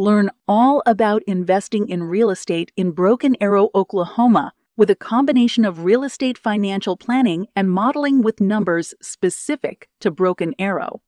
Learn 0.00 0.30
all 0.48 0.82
about 0.86 1.22
investing 1.26 1.86
in 1.90 2.04
real 2.04 2.30
estate 2.30 2.72
in 2.74 2.92
Broken 2.92 3.36
Arrow, 3.38 3.68
Oklahoma, 3.74 4.54
with 4.74 4.88
a 4.88 4.94
combination 4.94 5.62
of 5.66 5.84
real 5.84 6.04
estate 6.04 6.38
financial 6.38 6.96
planning 6.96 7.48
and 7.54 7.70
modeling 7.70 8.22
with 8.22 8.40
numbers 8.40 8.94
specific 9.02 9.90
to 10.00 10.10
Broken 10.10 10.54
Arrow. 10.58 11.02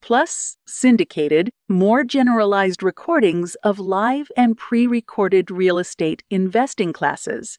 Plus, 0.00 0.56
syndicated, 0.66 1.50
more 1.68 2.02
generalized 2.02 2.82
recordings 2.82 3.56
of 3.56 3.78
live 3.78 4.32
and 4.38 4.56
pre 4.56 4.86
recorded 4.86 5.50
real 5.50 5.78
estate 5.78 6.22
investing 6.30 6.94
classes. 6.94 7.58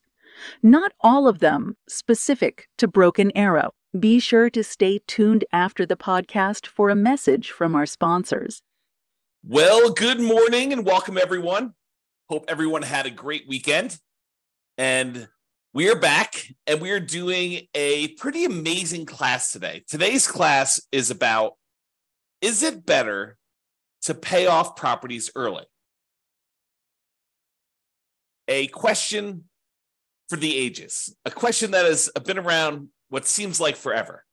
Not 0.64 0.94
all 1.00 1.28
of 1.28 1.42
them 1.42 1.78
specific 1.88 2.68
to 2.80 2.88
Broken 2.88 3.32
Arrow. 3.38 3.70
Be 4.00 4.20
sure 4.20 4.50
to 4.50 4.64
stay 4.64 5.00
tuned 5.06 5.46
after 5.54 5.86
the 5.86 5.96
podcast 5.96 6.66
for 6.66 6.90
a 6.90 6.96
message 6.96 7.52
from 7.52 7.76
our 7.76 7.86
sponsors. 7.86 8.64
Well, 9.48 9.92
good 9.92 10.20
morning 10.20 10.74
and 10.74 10.84
welcome 10.84 11.20
everyone. 11.20 11.76
Hope 12.30 12.46
everyone 12.48 12.82
had 12.82 13.06
a 13.06 13.12
great 13.12 13.48
weekend. 13.48 13.96
And 14.76 15.28
we 15.72 15.88
are 15.92 16.00
back 16.00 16.48
and 16.66 16.82
we 16.82 16.90
are 16.90 17.00
doing 17.00 17.68
a 17.76 18.08
pretty 18.16 18.46
amazing 18.46 19.06
class 19.06 19.52
today. 19.52 19.84
Today's 19.88 20.28
class 20.28 20.82
is 20.92 21.12
about 21.12 21.58
is 22.42 22.64
it 22.64 22.88
better 22.88 23.38
to 24.06 24.16
pay 24.16 24.48
off 24.48 24.76
properties 24.76 25.30
early? 25.36 25.66
A 28.48 28.66
question 28.66 29.44
for 30.28 30.38
the 30.38 30.58
ages, 30.58 31.16
a 31.24 31.30
question 31.30 31.70
that 31.70 31.86
has 31.86 32.10
been 32.26 32.40
around 32.40 32.88
what 33.10 33.28
seems 33.28 33.60
like 33.60 33.76
forever. 33.76 34.26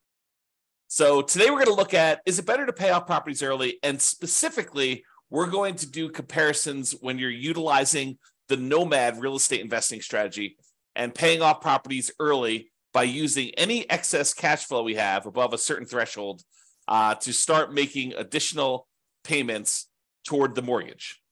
So 0.94 1.22
today 1.22 1.48
we're 1.48 1.64
going 1.64 1.68
to 1.68 1.72
look 1.72 1.94
at 1.94 2.20
is 2.26 2.38
it 2.38 2.44
better 2.44 2.66
to 2.66 2.72
pay 2.74 2.90
off 2.90 3.06
properties 3.06 3.42
early? 3.42 3.78
And 3.82 3.98
specifically, 3.98 5.06
we're 5.30 5.46
going 5.46 5.74
to 5.76 5.90
do 5.90 6.10
comparisons 6.10 6.94
when 7.00 7.18
you're 7.18 7.30
utilizing 7.30 8.18
the 8.50 8.58
Nomad 8.58 9.18
real 9.18 9.34
estate 9.34 9.62
investing 9.62 10.02
strategy 10.02 10.58
and 10.94 11.14
paying 11.14 11.40
off 11.40 11.62
properties 11.62 12.10
early 12.20 12.70
by 12.92 13.04
using 13.04 13.52
any 13.56 13.88
excess 13.88 14.34
cash 14.34 14.66
flow 14.66 14.82
we 14.82 14.96
have 14.96 15.24
above 15.24 15.54
a 15.54 15.58
certain 15.58 15.86
threshold 15.86 16.42
uh, 16.88 17.14
to 17.14 17.32
start 17.32 17.72
making 17.72 18.12
additional 18.12 18.86
payments 19.24 19.88
toward 20.26 20.54
the 20.54 20.60
mortgage. 20.60 21.22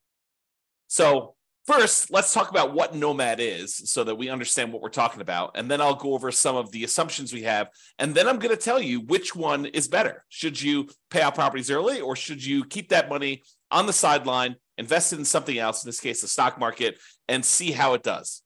So 0.87 1.35
First, 1.71 2.11
let's 2.11 2.35
talk 2.35 2.51
about 2.51 2.75
what 2.75 2.97
Nomad 2.97 3.39
is 3.39 3.77
so 3.89 4.03
that 4.03 4.17
we 4.17 4.29
understand 4.29 4.73
what 4.73 4.83
we're 4.83 4.89
talking 4.89 5.21
about. 5.21 5.53
And 5.55 5.71
then 5.71 5.81
I'll 5.81 5.95
go 5.95 6.15
over 6.15 6.33
some 6.33 6.57
of 6.57 6.73
the 6.73 6.83
assumptions 6.83 7.33
we 7.33 7.43
have. 7.43 7.69
And 8.01 8.13
then 8.13 8.27
I'm 8.27 8.41
going 8.41 8.53
to 8.53 8.61
tell 8.61 8.83
you 8.83 9.03
which 9.03 9.37
one 9.37 9.67
is 9.67 9.87
better. 9.87 10.25
Should 10.31 10.61
you 10.61 10.89
pay 11.11 11.23
out 11.23 11.37
properties 11.37 11.71
early 11.71 12.01
or 12.01 12.17
should 12.17 12.45
you 12.45 12.65
keep 12.65 12.89
that 12.89 13.09
money 13.09 13.45
on 13.71 13.87
the 13.87 13.93
sideline, 13.93 14.57
invest 14.79 15.13
it 15.13 15.21
in 15.21 15.25
something 15.25 15.57
else, 15.57 15.85
in 15.85 15.89
this 15.89 16.01
case, 16.01 16.23
the 16.23 16.27
stock 16.27 16.59
market, 16.59 16.99
and 17.29 17.45
see 17.45 17.71
how 17.71 17.95
it 17.95 18.03
does? 18.03 18.43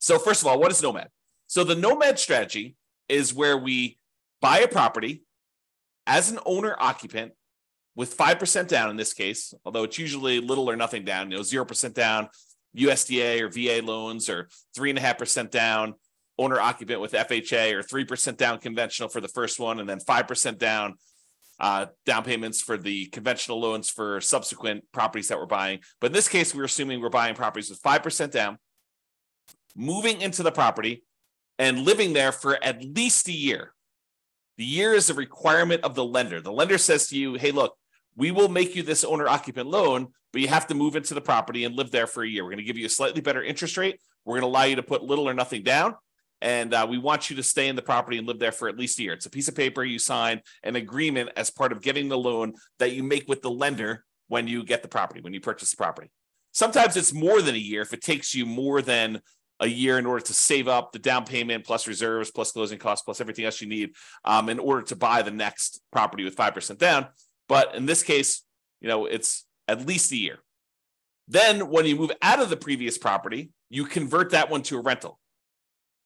So, 0.00 0.18
first 0.18 0.42
of 0.42 0.48
all, 0.48 0.58
what 0.58 0.72
is 0.72 0.82
Nomad? 0.82 1.10
So, 1.46 1.62
the 1.62 1.76
Nomad 1.76 2.18
strategy 2.18 2.74
is 3.08 3.32
where 3.32 3.56
we 3.56 3.98
buy 4.40 4.58
a 4.58 4.68
property 4.68 5.22
as 6.08 6.28
an 6.32 6.40
owner 6.44 6.74
occupant 6.76 7.34
with 7.96 8.16
5% 8.16 8.68
down 8.68 8.90
in 8.90 8.96
this 8.96 9.12
case, 9.12 9.54
although 9.64 9.84
it's 9.84 9.98
usually 9.98 10.40
little 10.40 10.68
or 10.68 10.76
nothing 10.76 11.04
down, 11.04 11.30
you 11.30 11.36
know, 11.36 11.42
0% 11.42 11.94
down 11.94 12.28
USDA 12.76 13.40
or 13.40 13.48
VA 13.48 13.84
loans 13.86 14.28
or 14.28 14.48
3.5% 14.76 15.50
down 15.50 15.94
owner 16.38 16.60
occupant 16.60 17.00
with 17.00 17.12
FHA 17.12 17.72
or 17.72 17.82
3% 17.82 18.36
down 18.36 18.58
conventional 18.58 19.08
for 19.08 19.20
the 19.20 19.28
first 19.28 19.60
one 19.60 19.78
and 19.78 19.88
then 19.88 20.00
5% 20.00 20.58
down 20.58 20.94
uh, 21.60 21.86
down 22.04 22.24
payments 22.24 22.60
for 22.60 22.76
the 22.76 23.06
conventional 23.06 23.60
loans 23.60 23.88
for 23.88 24.20
subsequent 24.20 24.84
properties 24.92 25.28
that 25.28 25.38
we're 25.38 25.46
buying. 25.46 25.78
But 26.00 26.08
in 26.08 26.12
this 26.12 26.26
case, 26.26 26.52
we're 26.52 26.64
assuming 26.64 27.00
we're 27.00 27.10
buying 27.10 27.36
properties 27.36 27.70
with 27.70 27.80
5% 27.80 28.32
down, 28.32 28.58
moving 29.76 30.20
into 30.20 30.42
the 30.42 30.50
property 30.50 31.04
and 31.58 31.84
living 31.84 32.12
there 32.12 32.32
for 32.32 32.62
at 32.62 32.84
least 32.84 33.28
a 33.28 33.32
year. 33.32 33.72
The 34.56 34.64
year 34.64 34.94
is 34.94 35.10
a 35.10 35.14
requirement 35.14 35.84
of 35.84 35.94
the 35.94 36.04
lender. 36.04 36.40
The 36.40 36.52
lender 36.52 36.78
says 36.78 37.08
to 37.08 37.16
you, 37.16 37.34
hey, 37.34 37.52
look, 37.52 37.76
we 38.16 38.30
will 38.30 38.48
make 38.48 38.76
you 38.76 38.82
this 38.82 39.04
owner 39.04 39.28
occupant 39.28 39.68
loan, 39.68 40.08
but 40.32 40.42
you 40.42 40.48
have 40.48 40.66
to 40.68 40.74
move 40.74 40.96
into 40.96 41.14
the 41.14 41.20
property 41.20 41.64
and 41.64 41.76
live 41.76 41.90
there 41.90 42.06
for 42.06 42.22
a 42.22 42.28
year. 42.28 42.44
We're 42.44 42.50
going 42.50 42.58
to 42.58 42.64
give 42.64 42.78
you 42.78 42.86
a 42.86 42.90
slightly 42.90 43.20
better 43.20 43.42
interest 43.42 43.76
rate. 43.76 44.00
We're 44.24 44.34
going 44.34 44.42
to 44.42 44.48
allow 44.48 44.64
you 44.64 44.76
to 44.76 44.82
put 44.82 45.02
little 45.02 45.28
or 45.28 45.34
nothing 45.34 45.62
down. 45.62 45.94
And 46.40 46.74
uh, 46.74 46.86
we 46.88 46.98
want 46.98 47.30
you 47.30 47.36
to 47.36 47.42
stay 47.42 47.68
in 47.68 47.76
the 47.76 47.82
property 47.82 48.18
and 48.18 48.26
live 48.26 48.38
there 48.38 48.52
for 48.52 48.68
at 48.68 48.78
least 48.78 48.98
a 48.98 49.02
year. 49.02 49.12
It's 49.14 49.26
a 49.26 49.30
piece 49.30 49.48
of 49.48 49.54
paper 49.54 49.82
you 49.82 49.98
sign, 49.98 50.40
an 50.62 50.76
agreement 50.76 51.30
as 51.36 51.50
part 51.50 51.72
of 51.72 51.80
getting 51.80 52.08
the 52.08 52.18
loan 52.18 52.54
that 52.78 52.92
you 52.92 53.02
make 53.02 53.26
with 53.28 53.42
the 53.42 53.50
lender 53.50 54.04
when 54.28 54.46
you 54.46 54.64
get 54.64 54.82
the 54.82 54.88
property, 54.88 55.20
when 55.20 55.32
you 55.32 55.40
purchase 55.40 55.70
the 55.70 55.76
property. 55.76 56.10
Sometimes 56.52 56.96
it's 56.96 57.12
more 57.12 57.40
than 57.40 57.54
a 57.54 57.58
year 57.58 57.82
if 57.82 57.92
it 57.92 58.02
takes 58.02 58.34
you 58.34 58.46
more 58.46 58.82
than 58.82 59.20
a 59.60 59.66
year 59.66 59.98
in 59.98 60.06
order 60.06 60.24
to 60.24 60.34
save 60.34 60.68
up 60.68 60.92
the 60.92 60.98
down 60.98 61.24
payment 61.24 61.64
plus 61.64 61.86
reserves 61.86 62.30
plus 62.30 62.52
closing 62.52 62.78
costs 62.78 63.04
plus 63.04 63.20
everything 63.20 63.44
else 63.44 63.60
you 63.60 63.68
need 63.68 63.94
um, 64.24 64.48
in 64.48 64.58
order 64.58 64.82
to 64.82 64.96
buy 64.96 65.22
the 65.22 65.30
next 65.30 65.80
property 65.92 66.24
with 66.24 66.36
5% 66.36 66.76
down 66.78 67.06
but 67.48 67.74
in 67.74 67.86
this 67.86 68.02
case, 68.02 68.42
you 68.80 68.88
know, 68.88 69.06
it's 69.06 69.44
at 69.68 69.86
least 69.86 70.12
a 70.12 70.16
year. 70.16 70.38
Then 71.28 71.70
when 71.70 71.86
you 71.86 71.96
move 71.96 72.12
out 72.20 72.40
of 72.40 72.50
the 72.50 72.56
previous 72.56 72.98
property, 72.98 73.50
you 73.70 73.86
convert 73.86 74.30
that 74.30 74.50
one 74.50 74.62
to 74.64 74.76
a 74.76 74.82
rental. 74.82 75.18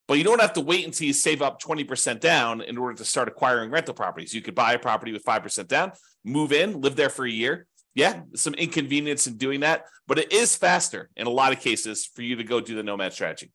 But 0.07 0.17
you 0.17 0.23
don't 0.23 0.41
have 0.41 0.53
to 0.53 0.61
wait 0.61 0.85
until 0.85 1.05
you 1.05 1.13
save 1.13 1.41
up 1.41 1.61
20% 1.61 2.19
down 2.19 2.61
in 2.61 2.77
order 2.77 2.95
to 2.95 3.05
start 3.05 3.27
acquiring 3.27 3.69
rental 3.69 3.93
properties. 3.93 4.33
You 4.33 4.41
could 4.41 4.55
buy 4.55 4.73
a 4.73 4.79
property 4.79 5.11
with 5.11 5.23
5% 5.23 5.67
down, 5.67 5.91
move 6.23 6.51
in, 6.51 6.81
live 6.81 6.95
there 6.95 7.09
for 7.09 7.25
a 7.25 7.31
year. 7.31 7.67
Yeah, 7.93 8.21
some 8.35 8.53
inconvenience 8.53 9.27
in 9.27 9.37
doing 9.37 9.59
that, 9.59 9.83
but 10.07 10.17
it 10.17 10.31
is 10.31 10.55
faster 10.55 11.09
in 11.15 11.27
a 11.27 11.31
lot 11.31 11.51
of 11.51 11.59
cases 11.59 12.05
for 12.05 12.21
you 12.21 12.37
to 12.37 12.43
go 12.43 12.61
do 12.61 12.75
the 12.75 12.83
nomad 12.83 13.13
strategy. 13.13 13.51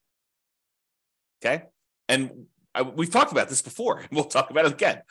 Okay. 1.43 1.63
And 2.07 2.45
I, 2.73 2.83
we've 2.83 3.11
talked 3.11 3.31
about 3.31 3.49
this 3.49 3.61
before, 3.61 4.03
we'll 4.11 4.25
talk 4.25 4.49
about 4.49 4.65
it 4.65 4.73
again. 4.73 5.01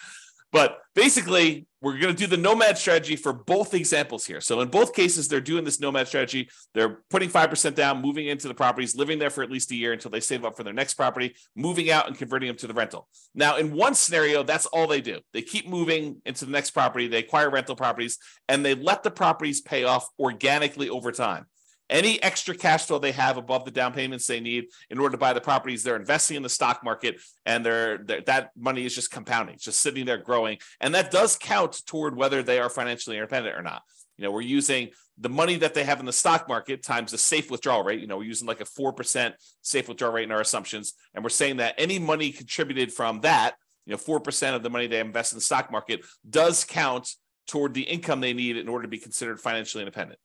But 0.55 0.79
basically, 0.95 1.67
we're 1.83 1.99
going 1.99 2.15
to 2.15 2.19
do 2.19 2.29
the 2.29 2.37
nomad 2.37 2.79
strategy 2.79 3.17
for 3.17 3.33
both 3.33 3.75
examples 3.75 4.25
here. 4.25 4.41
So 4.41 4.61
in 4.61 4.69
both 4.69 4.95
cases, 4.95 5.27
they're 5.27 5.41
doing 5.41 5.65
this 5.65 5.81
nomad 5.81 6.07
strategy. 6.07 6.49
They're 6.75 7.01
putting 7.11 7.29
5% 7.29 7.75
down, 7.75 8.01
moving 8.01 8.29
into 8.29 8.47
the 8.47 8.55
properties, 8.55 8.95
living 8.95 9.19
there 9.19 9.31
for 9.31 9.43
at 9.43 9.51
least 9.51 9.73
a 9.73 9.75
year 9.75 9.93
until 9.93 10.13
they 10.13 10.21
save 10.21 10.45
up 10.45 10.57
for 10.57 10.63
their 10.63 10.73
next 10.73 10.95
property, 10.95 11.35
moving 11.57 11.91
out 11.91 12.07
and 12.07 12.17
converting 12.17 12.47
them 12.47 12.57
to 12.59 12.69
the 12.69 12.73
rental. 12.73 13.09
Now, 13.35 13.57
in 13.57 13.75
one 13.75 13.97
scenario, 13.97 14.45
that's 14.45 14.67
all 14.67 14.87
they 14.87 15.01
do. 15.01 15.19
They 15.33 15.43
keep 15.43 15.69
moving 15.69 16.23
into 16.25 16.45
the 16.45 16.53
next 16.53 16.71
property, 16.71 17.09
they 17.09 17.19
acquire 17.19 17.51
rental 17.51 17.75
properties, 17.75 18.19
and 18.49 18.65
they 18.65 18.77
let 18.77 19.03
the 19.03 19.11
properties 19.11 19.61
pay 19.61 19.83
off 19.83 20.07
organically 20.21 20.89
over 20.89 21.11
time. 21.11 21.47
Any 21.95 22.21
extra 22.25 22.57
cash 22.57 22.87
flow 22.87 22.99
they 22.99 23.13
have 23.13 23.37
above 23.37 23.65
the 23.65 23.71
down 23.71 23.93
payments 23.93 24.27
they 24.27 24.41
need 24.41 24.65
in 24.91 24.99
order 24.99 25.13
to 25.13 25.17
buy 25.17 25.33
the 25.33 25.41
properties, 25.41 25.85
they're 25.85 25.95
investing 25.95 26.37
in 26.37 26.43
the 26.43 26.49
stock 26.49 26.83
market, 26.83 27.21
and 27.47 27.65
they're, 27.65 27.99
they're, 27.99 28.21
that 28.23 28.51
money 28.57 28.85
is 28.85 28.97
just 28.97 29.13
compounding, 29.13 29.59
just 29.61 29.79
sitting 29.79 30.05
there 30.05 30.19
growing, 30.19 30.59
and 30.81 30.93
that 30.97 31.13
does 31.13 31.37
count 31.37 31.81
toward 31.87 32.17
whether 32.17 32.43
they 32.43 32.59
are 32.59 32.69
financially 32.69 33.17
independent 33.17 33.57
or 33.57 33.63
not. 33.63 33.83
You 34.19 34.25
know, 34.25 34.33
we're 34.33 34.41
using 34.41 34.91
the 35.19 35.29
money 35.29 35.55
that 35.59 35.73
they 35.73 35.85
have 35.85 36.01
in 36.01 36.07
the 36.07 36.13
stock 36.13 36.49
market 36.49 36.83
times 36.83 37.13
the 37.13 37.19
safe 37.19 37.49
withdrawal 37.49 37.85
rate. 37.85 38.01
You 38.01 38.09
know, 38.09 38.17
we're 38.17 38.25
using 38.25 38.49
like 38.49 38.61
a 38.61 38.65
four 38.65 38.93
percent 38.93 39.37
safe 39.63 39.87
withdrawal 39.89 40.15
rate 40.15 40.25
in 40.25 40.33
our 40.33 40.41
assumptions, 40.41 40.95
and 41.15 41.23
we're 41.23 41.31
saying 41.31 41.59
that 41.59 41.77
any 41.79 42.01
money 42.01 42.33
contributed 42.33 42.93
from 42.93 43.21
that, 43.21 43.55
you 43.87 43.93
know, 43.93 43.99
four 43.99 44.19
percent 44.19 44.57
of 44.57 44.65
the 44.65 44.71
money 44.71 44.89
they 44.89 44.99
invest 44.99 45.33
in 45.33 45.37
the 45.37 45.45
stock 45.45 45.71
market 45.71 46.05
does 46.29 46.65
count 46.65 47.09
toward 47.47 47.73
the 47.73 47.83
income 47.83 48.21
they 48.21 48.33
need 48.33 48.57
in 48.57 48.69
order 48.69 48.83
to 48.83 48.89
be 48.89 48.99
considered 48.99 49.39
financially 49.39 49.83
independent. 49.83 50.19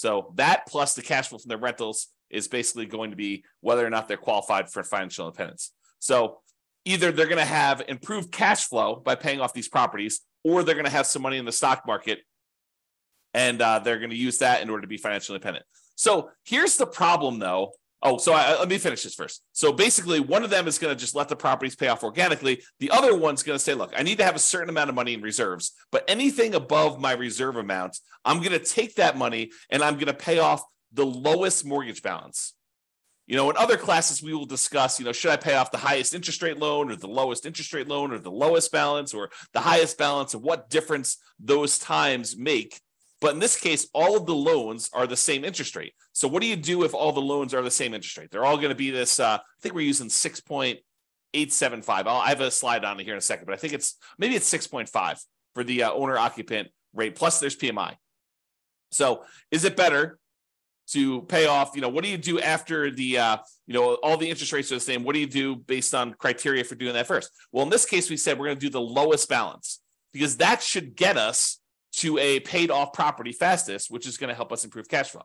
So 0.00 0.32
that 0.36 0.66
plus 0.66 0.94
the 0.94 1.02
cash 1.02 1.28
flow 1.28 1.36
from 1.36 1.50
their 1.50 1.58
rentals 1.58 2.08
is 2.30 2.48
basically 2.48 2.86
going 2.86 3.10
to 3.10 3.16
be 3.16 3.44
whether 3.60 3.86
or 3.86 3.90
not 3.90 4.08
they're 4.08 4.16
qualified 4.16 4.70
for 4.70 4.82
financial 4.82 5.26
independence. 5.26 5.72
So 5.98 6.38
either 6.86 7.12
they're 7.12 7.26
going 7.26 7.36
to 7.36 7.44
have 7.44 7.82
improved 7.86 8.32
cash 8.32 8.64
flow 8.64 8.96
by 8.96 9.14
paying 9.14 9.42
off 9.42 9.52
these 9.52 9.68
properties, 9.68 10.22
or 10.42 10.62
they're 10.62 10.74
going 10.74 10.86
to 10.86 10.90
have 10.90 11.06
some 11.06 11.20
money 11.20 11.36
in 11.36 11.44
the 11.44 11.52
stock 11.52 11.86
market 11.86 12.20
and 13.34 13.60
uh, 13.60 13.80
they're 13.80 13.98
going 13.98 14.08
to 14.08 14.16
use 14.16 14.38
that 14.38 14.62
in 14.62 14.70
order 14.70 14.80
to 14.80 14.86
be 14.86 14.96
financially 14.96 15.36
independent. 15.36 15.66
So 15.96 16.30
here's 16.46 16.78
the 16.78 16.86
problem, 16.86 17.38
though, 17.38 17.72
Oh, 18.02 18.16
so 18.16 18.32
I, 18.32 18.58
let 18.58 18.68
me 18.68 18.78
finish 18.78 19.02
this 19.02 19.14
first. 19.14 19.42
So 19.52 19.72
basically, 19.72 20.20
one 20.20 20.42
of 20.42 20.48
them 20.48 20.66
is 20.66 20.78
going 20.78 20.94
to 20.94 20.98
just 20.98 21.14
let 21.14 21.28
the 21.28 21.36
properties 21.36 21.76
pay 21.76 21.88
off 21.88 22.02
organically. 22.02 22.62
The 22.78 22.90
other 22.90 23.14
one's 23.14 23.42
going 23.42 23.58
to 23.58 23.62
say, 23.62 23.74
look, 23.74 23.92
I 23.94 24.02
need 24.02 24.18
to 24.18 24.24
have 24.24 24.36
a 24.36 24.40
certain 24.40 24.70
amount 24.70 24.88
of 24.88 24.94
money 24.94 25.12
in 25.12 25.20
reserves, 25.20 25.72
but 25.92 26.04
anything 26.08 26.54
above 26.54 26.98
my 26.98 27.12
reserve 27.12 27.56
amount, 27.56 27.98
I'm 28.24 28.38
going 28.38 28.52
to 28.52 28.58
take 28.58 28.94
that 28.94 29.18
money 29.18 29.50
and 29.68 29.82
I'm 29.82 29.94
going 29.94 30.06
to 30.06 30.14
pay 30.14 30.38
off 30.38 30.62
the 30.92 31.04
lowest 31.04 31.64
mortgage 31.66 32.02
balance. 32.02 32.54
You 33.26 33.36
know, 33.36 33.48
in 33.48 33.56
other 33.56 33.76
classes, 33.76 34.22
we 34.22 34.34
will 34.34 34.46
discuss, 34.46 34.98
you 34.98 35.04
know, 35.04 35.12
should 35.12 35.30
I 35.30 35.36
pay 35.36 35.54
off 35.54 35.70
the 35.70 35.78
highest 35.78 36.14
interest 36.14 36.42
rate 36.42 36.58
loan 36.58 36.90
or 36.90 36.96
the 36.96 37.06
lowest 37.06 37.46
interest 37.46 37.72
rate 37.72 37.86
loan 37.86 38.12
or 38.12 38.18
the 38.18 38.30
lowest 38.30 38.72
balance 38.72 39.14
or 39.14 39.30
the 39.52 39.60
highest 39.60 39.98
balance 39.98 40.34
and 40.34 40.42
what 40.42 40.68
difference 40.68 41.18
those 41.38 41.78
times 41.78 42.36
make. 42.36 42.80
But 43.20 43.34
in 43.34 43.38
this 43.38 43.58
case, 43.58 43.88
all 43.92 44.16
of 44.16 44.26
the 44.26 44.34
loans 44.34 44.88
are 44.92 45.06
the 45.06 45.16
same 45.16 45.44
interest 45.44 45.76
rate. 45.76 45.92
So 46.12 46.26
what 46.26 46.40
do 46.40 46.48
you 46.48 46.56
do 46.56 46.84
if 46.84 46.94
all 46.94 47.12
the 47.12 47.20
loans 47.20 47.52
are 47.52 47.62
the 47.62 47.70
same 47.70 47.92
interest 47.92 48.16
rate? 48.16 48.30
They're 48.30 48.44
all 48.44 48.56
going 48.56 48.70
to 48.70 48.74
be 48.74 48.90
this, 48.90 49.20
uh, 49.20 49.38
I 49.40 49.60
think 49.60 49.74
we're 49.74 49.82
using 49.82 50.08
6.875. 50.08 51.88
I'll, 51.88 52.16
I 52.16 52.30
have 52.30 52.40
a 52.40 52.50
slide 52.50 52.84
on 52.84 52.98
it 52.98 53.04
here 53.04 53.14
in 53.14 53.18
a 53.18 53.22
second, 53.22 53.44
but 53.46 53.52
I 53.52 53.58
think 53.58 53.74
it's 53.74 53.96
maybe 54.18 54.36
it's 54.36 54.52
6.5 54.52 55.22
for 55.54 55.64
the 55.64 55.82
uh, 55.84 55.92
owner 55.92 56.16
occupant 56.16 56.68
rate. 56.94 57.14
Plus 57.14 57.40
there's 57.40 57.56
PMI. 57.56 57.96
So 58.90 59.24
is 59.50 59.64
it 59.64 59.76
better 59.76 60.18
to 60.90 61.22
pay 61.22 61.46
off 61.46 61.72
you 61.74 61.80
know 61.80 61.88
what 61.88 62.02
do 62.02 62.10
you 62.10 62.18
do 62.18 62.40
after 62.40 62.90
the 62.90 63.18
uh, 63.18 63.36
you 63.66 63.74
know 63.74 63.94
all 64.02 64.16
the 64.16 64.28
interest 64.28 64.52
rates 64.52 64.72
are 64.72 64.76
the 64.76 64.80
same 64.80 65.04
what 65.04 65.14
do 65.14 65.20
you 65.20 65.26
do 65.26 65.54
based 65.54 65.94
on 65.94 66.14
criteria 66.14 66.64
for 66.64 66.74
doing 66.74 66.92
that 66.94 67.06
first 67.06 67.30
well 67.52 67.62
in 67.62 67.70
this 67.70 67.86
case 67.86 68.10
we 68.10 68.16
said 68.16 68.38
we're 68.38 68.46
going 68.46 68.58
to 68.58 68.66
do 68.66 68.70
the 68.70 68.80
lowest 68.80 69.28
balance 69.28 69.80
because 70.12 70.38
that 70.38 70.62
should 70.62 70.96
get 70.96 71.16
us 71.16 71.59
to 71.92 72.18
a 72.18 72.40
paid 72.40 72.70
off 72.70 72.92
property 72.92 73.32
fastest 73.32 73.90
which 73.90 74.06
is 74.06 74.16
going 74.16 74.28
to 74.28 74.34
help 74.34 74.52
us 74.52 74.64
improve 74.64 74.88
cash 74.88 75.10
flow. 75.10 75.24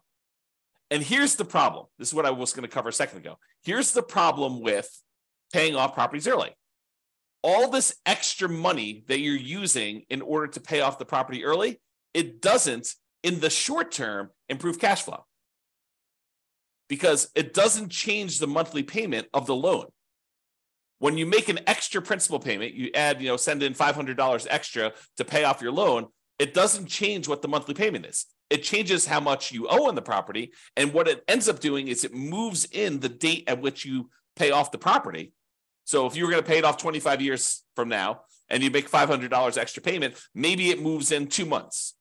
And 0.92 1.02
here's 1.02 1.36
the 1.36 1.46
problem. 1.46 1.86
This 1.98 2.10
is 2.10 2.14
what 2.14 2.26
i 2.26 2.32
was 2.32 2.54
going 2.54 2.68
to 2.68 2.74
cover 2.74 2.90
a 2.90 2.94
second 2.94 3.20
ago. 3.20 3.38
Here's 3.64 3.92
the 3.92 4.04
problem 4.04 4.62
with 4.62 4.90
paying 5.52 5.76
off 5.76 5.94
properties 5.94 6.28
early. 6.28 6.52
All 7.42 7.70
this 7.70 7.96
extra 8.06 8.50
money 8.50 9.04
that 9.08 9.20
you're 9.20 9.36
using 9.36 10.04
in 10.10 10.22
order 10.22 10.48
to 10.48 10.60
pay 10.60 10.82
off 10.82 11.00
the 11.00 11.06
property 11.06 11.44
early 11.44 11.80
it 12.16 12.42
doesn't 12.42 12.96
in 13.24 13.42
the 13.42 13.50
short 13.50 13.92
term 13.92 14.30
improve 14.48 14.80
cash 14.80 15.04
flow. 15.04 15.26
Because 16.88 17.30
it 17.36 17.54
doesn't 17.54 17.90
change 17.90 18.40
the 18.40 18.48
monthly 18.48 18.84
payment 18.84 19.28
of 19.34 19.46
the 19.48 19.56
loan. 19.56 19.88
When 21.00 21.18
you 21.18 21.26
make 21.26 21.50
an 21.50 21.60
extra 21.68 22.02
principal 22.02 22.40
payment, 22.40 22.74
you 22.74 22.90
add, 22.96 23.22
you 23.22 23.28
know, 23.28 23.38
send 23.38 23.64
in 23.64 23.74
$500 23.74 24.48
extra 24.50 24.94
to 25.18 25.26
pay 25.26 25.44
off 25.44 25.62
your 25.62 25.74
loan, 25.74 26.08
it 26.40 26.54
doesn't 26.54 26.88
change 26.88 27.28
what 27.28 27.42
the 27.42 27.48
monthly 27.48 27.74
payment 27.74 28.06
is. 28.06 28.26
It 28.50 28.64
changes 28.64 29.06
how 29.06 29.20
much 29.20 29.52
you 29.52 29.68
owe 29.68 29.88
on 29.88 29.96
the 29.96 30.02
property. 30.02 30.52
And 30.76 30.94
what 30.94 31.08
it 31.08 31.24
ends 31.28 31.50
up 31.50 31.60
doing 31.60 31.88
is 31.88 32.04
it 32.04 32.14
moves 32.14 32.66
in 32.72 33.00
the 33.00 33.10
date 33.10 33.46
at 33.48 33.62
which 33.62 33.86
you 33.86 34.10
pay 34.36 34.52
off 34.52 34.72
the 34.72 34.78
property. 34.78 35.34
So 35.86 36.06
if 36.06 36.16
you 36.16 36.26
were 36.26 36.32
going 36.32 36.44
to 36.44 36.48
pay 36.48 36.58
it 36.58 36.66
off 36.66 36.78
25 36.78 37.22
years 37.22 37.64
from 37.76 37.90
now 37.90 38.22
and 38.50 38.62
you 38.62 38.70
make 38.70 38.90
$500 38.90 39.58
extra 39.58 39.82
payment, 39.82 40.16
maybe 40.34 40.70
it 40.70 40.82
moves 40.82 41.12
in 41.12 41.28
two 41.28 41.46
months. 41.46 41.96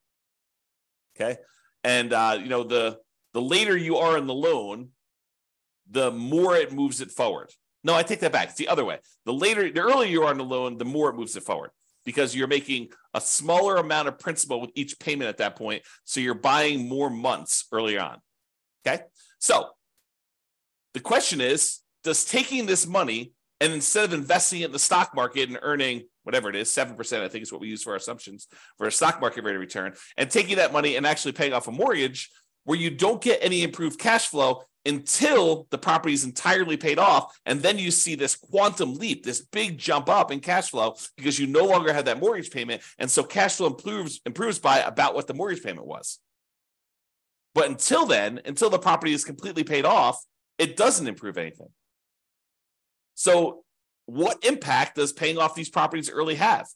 Okay. 1.16 1.38
And, 1.82 2.12
uh, 2.12 2.38
you 2.42 2.48
know, 2.48 2.64
the, 2.64 2.98
the 3.34 3.42
later 3.42 3.76
you 3.76 3.98
are 3.98 4.18
in 4.18 4.26
the 4.26 4.34
loan, 4.34 4.88
the 5.90 6.10
more 6.10 6.56
it 6.56 6.72
moves 6.72 7.00
it 7.00 7.10
forward. 7.10 7.50
No, 7.84 7.94
I 7.94 8.02
take 8.02 8.20
that 8.20 8.32
back. 8.32 8.48
It's 8.48 8.58
the 8.58 8.68
other 8.68 8.84
way. 8.84 8.98
The 9.26 9.32
later, 9.32 9.70
the 9.70 9.80
earlier 9.80 10.08
you 10.08 10.22
are 10.24 10.32
in 10.32 10.38
the 10.38 10.44
loan, 10.44 10.78
the 10.78 10.86
more 10.86 11.10
it 11.10 11.16
moves 11.16 11.36
it 11.36 11.42
forward 11.42 11.70
because 12.04 12.34
you're 12.34 12.46
making 12.46 12.88
a 13.14 13.20
smaller 13.20 13.76
amount 13.76 14.08
of 14.08 14.18
principal 14.18 14.60
with 14.60 14.70
each 14.74 14.98
payment 14.98 15.28
at 15.28 15.38
that 15.38 15.56
point. 15.56 15.82
So 16.04 16.20
you're 16.20 16.34
buying 16.34 16.88
more 16.88 17.10
months 17.10 17.66
early 17.72 17.98
on. 17.98 18.18
Okay. 18.86 19.02
So 19.38 19.70
the 20.92 21.00
question 21.00 21.40
is 21.40 21.80
Does 22.02 22.24
taking 22.24 22.66
this 22.66 22.86
money 22.86 23.32
and 23.60 23.72
instead 23.72 24.04
of 24.04 24.12
investing 24.12 24.60
it 24.60 24.66
in 24.66 24.72
the 24.72 24.78
stock 24.78 25.14
market 25.14 25.48
and 25.48 25.58
earning 25.62 26.02
whatever 26.24 26.48
it 26.48 26.56
is, 26.56 26.68
7%, 26.68 27.20
I 27.20 27.28
think 27.28 27.42
is 27.42 27.52
what 27.52 27.60
we 27.60 27.68
use 27.68 27.82
for 27.82 27.90
our 27.90 27.96
assumptions 27.96 28.48
for 28.78 28.86
a 28.86 28.92
stock 28.92 29.20
market 29.20 29.44
rate 29.44 29.54
of 29.54 29.60
return, 29.60 29.94
and 30.16 30.30
taking 30.30 30.56
that 30.56 30.72
money 30.72 30.96
and 30.96 31.06
actually 31.06 31.32
paying 31.32 31.52
off 31.52 31.68
a 31.68 31.72
mortgage, 31.72 32.30
where 32.64 32.78
you 32.78 32.90
don't 32.90 33.22
get 33.22 33.38
any 33.42 33.62
improved 33.62 33.98
cash 33.98 34.28
flow 34.28 34.62
until 34.86 35.66
the 35.70 35.78
property 35.78 36.12
is 36.14 36.24
entirely 36.24 36.76
paid 36.76 36.98
off. 36.98 37.38
And 37.46 37.60
then 37.60 37.78
you 37.78 37.90
see 37.90 38.14
this 38.14 38.36
quantum 38.36 38.94
leap, 38.94 39.24
this 39.24 39.40
big 39.40 39.78
jump 39.78 40.08
up 40.08 40.30
in 40.30 40.40
cash 40.40 40.70
flow 40.70 40.96
because 41.16 41.38
you 41.38 41.46
no 41.46 41.64
longer 41.64 41.92
have 41.92 42.04
that 42.04 42.20
mortgage 42.20 42.50
payment. 42.50 42.82
And 42.98 43.10
so 43.10 43.22
cash 43.22 43.56
flow 43.56 43.68
improves, 43.68 44.20
improves 44.26 44.58
by 44.58 44.80
about 44.80 45.14
what 45.14 45.26
the 45.26 45.34
mortgage 45.34 45.62
payment 45.62 45.86
was. 45.86 46.18
But 47.54 47.70
until 47.70 48.04
then, 48.04 48.40
until 48.44 48.68
the 48.68 48.78
property 48.78 49.12
is 49.12 49.24
completely 49.24 49.64
paid 49.64 49.84
off, 49.84 50.22
it 50.58 50.76
doesn't 50.76 51.06
improve 51.06 51.38
anything. 51.38 51.68
So, 53.14 53.62
what 54.06 54.44
impact 54.44 54.96
does 54.96 55.12
paying 55.12 55.38
off 55.38 55.54
these 55.54 55.70
properties 55.70 56.10
early 56.10 56.34
have? 56.34 56.66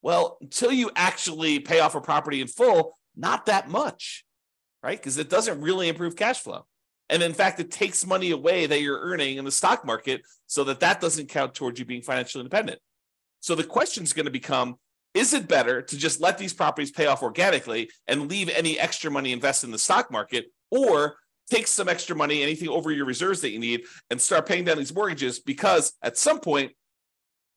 Well, 0.00 0.38
until 0.40 0.72
you 0.72 0.90
actually 0.96 1.58
pay 1.58 1.80
off 1.80 1.94
a 1.94 2.00
property 2.00 2.40
in 2.40 2.46
full, 2.46 2.96
not 3.16 3.46
that 3.46 3.68
much 3.68 4.24
right? 4.82 4.98
Because 4.98 5.18
it 5.18 5.30
doesn't 5.30 5.60
really 5.60 5.88
improve 5.88 6.16
cash 6.16 6.40
flow. 6.40 6.66
And 7.10 7.22
in 7.22 7.32
fact, 7.32 7.58
it 7.60 7.70
takes 7.70 8.06
money 8.06 8.30
away 8.30 8.66
that 8.66 8.80
you're 8.80 9.00
earning 9.00 9.38
in 9.38 9.44
the 9.44 9.50
stock 9.50 9.84
market 9.84 10.22
so 10.46 10.64
that 10.64 10.80
that 10.80 11.00
doesn't 11.00 11.28
count 11.28 11.54
towards 11.54 11.78
you 11.78 11.86
being 11.86 12.02
financially 12.02 12.42
independent. 12.42 12.80
So 13.40 13.54
the 13.54 13.64
question 13.64 14.04
is 14.04 14.12
going 14.12 14.26
to 14.26 14.32
become 14.32 14.76
is 15.14 15.32
it 15.32 15.48
better 15.48 15.80
to 15.80 15.96
just 15.96 16.20
let 16.20 16.36
these 16.36 16.52
properties 16.52 16.90
pay 16.90 17.06
off 17.06 17.22
organically 17.22 17.90
and 18.06 18.28
leave 18.28 18.50
any 18.50 18.78
extra 18.78 19.10
money 19.10 19.32
invested 19.32 19.66
in 19.66 19.72
the 19.72 19.78
stock 19.78 20.10
market 20.12 20.52
or 20.70 21.16
take 21.50 21.66
some 21.66 21.88
extra 21.88 22.14
money, 22.14 22.42
anything 22.42 22.68
over 22.68 22.92
your 22.92 23.06
reserves 23.06 23.40
that 23.40 23.50
you 23.50 23.58
need, 23.58 23.84
and 24.10 24.20
start 24.20 24.46
paying 24.46 24.64
down 24.64 24.76
these 24.76 24.94
mortgages? 24.94 25.40
Because 25.40 25.94
at 26.02 26.18
some 26.18 26.40
point, 26.40 26.72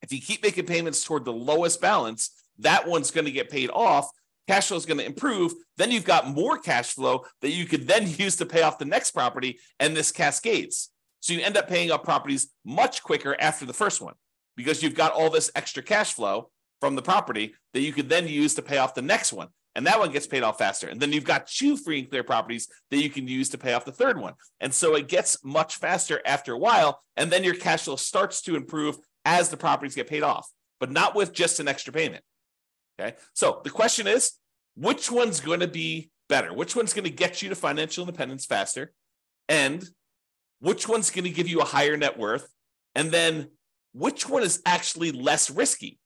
if 0.02 0.14
you 0.14 0.22
keep 0.22 0.42
making 0.42 0.66
payments 0.66 1.04
toward 1.04 1.26
the 1.26 1.34
lowest 1.34 1.82
balance, 1.82 2.32
that 2.60 2.88
one's 2.88 3.12
going 3.12 3.26
to 3.26 3.32
get 3.32 3.50
paid 3.50 3.70
off 3.70 4.10
cash 4.48 4.68
flow 4.68 4.78
is 4.78 4.86
going 4.86 5.00
to 5.00 5.06
improve. 5.06 5.54
Then 5.78 5.92
you've 5.92 6.06
got 6.06 6.28
more 6.28 6.58
cash 6.58 6.94
flow 6.94 7.26
that 7.42 7.52
you 7.52 7.66
could 7.66 7.88
then 7.88 8.08
use 8.18 8.36
to 8.38 8.46
pay 8.46 8.62
off 8.62 8.78
the 8.78 8.86
next 8.86 9.12
property, 9.12 9.60
and 9.80 9.96
this 9.96 10.12
cascades. 10.12 10.90
So 11.20 11.34
you 11.34 11.42
end 11.42 11.58
up 11.58 11.68
paying 11.68 11.92
off 11.92 12.04
properties 12.04 12.52
much 12.66 13.04
quicker 13.04 13.36
after 13.40 13.66
the 13.66 13.74
first 13.74 14.02
one 14.02 14.16
because 14.58 14.82
you've 14.82 14.96
got 14.96 15.14
all 15.14 15.30
this 15.30 15.52
extra 15.56 15.84
cash 15.84 16.14
flow 16.14 16.50
from 16.80 16.96
the 16.96 17.02
property 17.02 17.54
that 17.74 17.82
you 17.82 17.94
could 17.94 18.10
then 18.10 18.28
use 18.28 18.56
to 18.56 18.62
pay 18.62 18.78
off 18.78 18.96
the 18.96 19.02
next 19.02 19.32
one. 19.32 19.48
And 19.76 19.88
that 19.88 20.00
one 20.00 20.12
gets 20.12 20.28
paid 20.28 20.44
off 20.44 20.58
faster. 20.58 20.88
And 20.88 21.00
then 21.00 21.14
you've 21.14 21.24
got 21.24 21.48
two 21.48 21.78
free 21.78 22.00
and 22.00 22.10
clear 22.10 22.24
properties 22.24 22.68
that 22.90 23.02
you 23.02 23.10
can 23.10 23.28
use 23.28 23.50
to 23.50 23.58
pay 23.58 23.74
off 23.74 23.86
the 23.86 23.92
third 23.92 24.20
one. 24.20 24.34
And 24.60 24.74
so 24.74 24.96
it 24.96 25.08
gets 25.08 25.44
much 25.46 25.78
faster 25.78 26.22
after 26.26 26.54
a 26.54 26.58
while. 26.58 27.02
And 27.16 27.32
then 27.32 27.44
your 27.44 27.56
cash 27.56 27.84
flow 27.84 27.96
starts 27.96 28.42
to 28.42 28.56
improve 28.56 28.98
as 29.24 29.50
the 29.50 29.58
properties 29.58 29.96
get 29.96 30.10
paid 30.10 30.24
off, 30.24 30.50
but 30.80 30.92
not 30.92 31.16
with 31.16 31.32
just 31.32 31.60
an 31.60 31.70
extra 31.70 31.94
payment. 31.94 32.24
Okay. 33.02 33.16
So 33.34 33.62
the 33.64 33.70
question 33.70 34.08
is 34.08 34.34
which 34.76 35.12
one's 35.12 35.40
going 35.40 35.62
to 35.62 35.68
be 35.68 36.12
better? 36.30 36.54
Which 36.54 36.76
one's 36.76 36.94
going 36.94 37.06
to 37.06 37.10
get 37.10 37.42
you 37.42 37.50
to 37.50 37.56
financial 37.56 38.04
independence 38.04 38.46
faster? 38.46 38.94
And 39.50 39.88
which 40.60 40.88
one's 40.88 41.10
going 41.10 41.26
to 41.26 41.32
give 41.32 41.48
you 41.48 41.62
a 41.62 41.66
higher 41.66 41.98
net 41.98 42.18
worth? 42.18 42.48
And 42.96 43.12
then 43.12 43.50
which 43.94 44.30
one 44.30 44.44
is 44.44 44.62
actually 44.66 45.12
less 45.12 45.50
risky? 45.50 46.00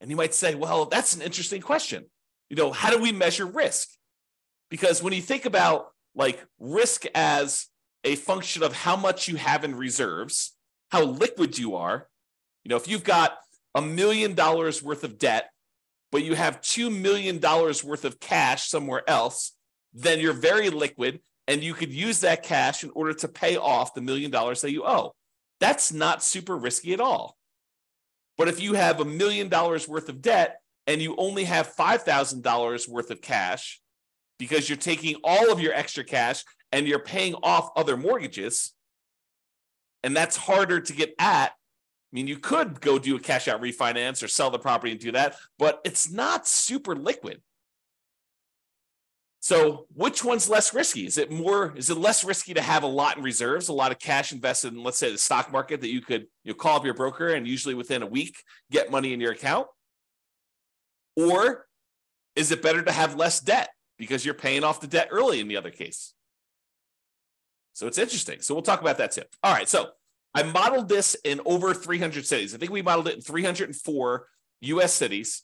And 0.00 0.10
you 0.10 0.16
might 0.16 0.34
say, 0.34 0.54
well, 0.54 0.86
that's 0.86 1.14
an 1.14 1.22
interesting 1.22 1.62
question. 1.62 2.06
You 2.50 2.56
know, 2.56 2.72
how 2.72 2.90
do 2.90 3.00
we 3.00 3.12
measure 3.12 3.46
risk? 3.46 3.88
Because 4.68 5.02
when 5.02 5.12
you 5.12 5.22
think 5.22 5.44
about 5.44 5.86
like 6.14 6.44
risk 6.58 7.04
as 7.14 7.68
a 8.04 8.16
function 8.16 8.62
of 8.62 8.72
how 8.72 8.96
much 8.96 9.28
you 9.28 9.36
have 9.36 9.64
in 9.64 9.76
reserves, 9.76 10.56
how 10.90 11.04
liquid 11.04 11.56
you 11.56 11.76
are, 11.76 12.08
you 12.64 12.68
know, 12.68 12.76
if 12.76 12.88
you've 12.88 13.04
got 13.04 13.38
a 13.74 13.80
million 13.80 14.34
dollars 14.34 14.82
worth 14.82 15.04
of 15.04 15.18
debt, 15.18 15.51
but 16.12 16.22
you 16.22 16.34
have 16.34 16.60
$2 16.60 16.94
million 16.94 17.40
worth 17.40 18.04
of 18.04 18.20
cash 18.20 18.68
somewhere 18.68 19.02
else, 19.08 19.52
then 19.94 20.20
you're 20.20 20.34
very 20.34 20.70
liquid 20.70 21.20
and 21.48 21.64
you 21.64 21.74
could 21.74 21.92
use 21.92 22.20
that 22.20 22.42
cash 22.42 22.84
in 22.84 22.90
order 22.94 23.14
to 23.14 23.28
pay 23.28 23.56
off 23.56 23.94
the 23.94 24.02
million 24.02 24.30
dollars 24.30 24.60
that 24.60 24.70
you 24.70 24.84
owe. 24.84 25.14
That's 25.58 25.92
not 25.92 26.22
super 26.22 26.56
risky 26.56 26.92
at 26.92 27.00
all. 27.00 27.36
But 28.36 28.48
if 28.48 28.60
you 28.60 28.74
have 28.74 29.00
a 29.00 29.04
million 29.04 29.48
dollars 29.48 29.88
worth 29.88 30.08
of 30.08 30.22
debt 30.22 30.60
and 30.86 31.00
you 31.00 31.16
only 31.16 31.44
have 31.44 31.74
$5,000 31.74 32.88
worth 32.88 33.10
of 33.10 33.20
cash 33.20 33.80
because 34.38 34.68
you're 34.68 34.76
taking 34.78 35.16
all 35.24 35.50
of 35.50 35.60
your 35.60 35.72
extra 35.72 36.04
cash 36.04 36.44
and 36.70 36.86
you're 36.86 36.98
paying 36.98 37.34
off 37.42 37.70
other 37.76 37.96
mortgages, 37.96 38.72
and 40.02 40.16
that's 40.16 40.36
harder 40.36 40.80
to 40.80 40.92
get 40.92 41.14
at 41.18 41.52
I 42.12 42.16
mean, 42.16 42.26
you 42.26 42.38
could 42.38 42.80
go 42.80 42.98
do 42.98 43.16
a 43.16 43.20
cash 43.20 43.48
out 43.48 43.62
refinance 43.62 44.22
or 44.22 44.28
sell 44.28 44.50
the 44.50 44.58
property 44.58 44.92
and 44.92 45.00
do 45.00 45.12
that, 45.12 45.36
but 45.58 45.80
it's 45.84 46.10
not 46.10 46.46
super 46.46 46.94
liquid. 46.94 47.40
So, 49.40 49.86
which 49.94 50.22
one's 50.22 50.48
less 50.48 50.72
risky? 50.72 51.04
Is 51.04 51.18
it 51.18 51.32
more? 51.32 51.74
Is 51.74 51.90
it 51.90 51.96
less 51.96 52.22
risky 52.22 52.54
to 52.54 52.60
have 52.60 52.84
a 52.84 52.86
lot 52.86 53.16
in 53.16 53.24
reserves, 53.24 53.68
a 53.68 53.72
lot 53.72 53.90
of 53.90 53.98
cash 53.98 54.30
invested 54.30 54.72
in, 54.72 54.84
let's 54.84 54.98
say, 54.98 55.10
the 55.10 55.18
stock 55.18 55.50
market 55.50 55.80
that 55.80 55.88
you 55.88 56.00
could 56.00 56.26
you 56.44 56.52
know, 56.52 56.54
call 56.54 56.76
up 56.76 56.84
your 56.84 56.94
broker 56.94 57.28
and 57.28 57.48
usually 57.48 57.74
within 57.74 58.02
a 58.02 58.06
week 58.06 58.36
get 58.70 58.90
money 58.92 59.12
in 59.12 59.20
your 59.20 59.32
account? 59.32 59.66
Or 61.16 61.66
is 62.36 62.52
it 62.52 62.62
better 62.62 62.82
to 62.82 62.92
have 62.92 63.16
less 63.16 63.40
debt 63.40 63.70
because 63.98 64.24
you're 64.24 64.34
paying 64.34 64.64
off 64.64 64.80
the 64.80 64.86
debt 64.86 65.08
early 65.10 65.40
in 65.40 65.48
the 65.48 65.56
other 65.56 65.70
case? 65.70 66.14
So 67.72 67.86
it's 67.86 67.98
interesting. 67.98 68.42
So 68.42 68.54
we'll 68.54 68.62
talk 68.62 68.80
about 68.80 68.98
that 68.98 69.12
too. 69.12 69.22
All 69.42 69.52
right. 69.52 69.68
So 69.68 69.88
I 70.34 70.42
modeled 70.42 70.88
this 70.88 71.14
in 71.24 71.40
over 71.44 71.74
300 71.74 72.26
cities. 72.26 72.54
I 72.54 72.58
think 72.58 72.72
we 72.72 72.82
modeled 72.82 73.08
it 73.08 73.16
in 73.16 73.20
304 73.20 74.26
US 74.62 74.94
cities. 74.94 75.42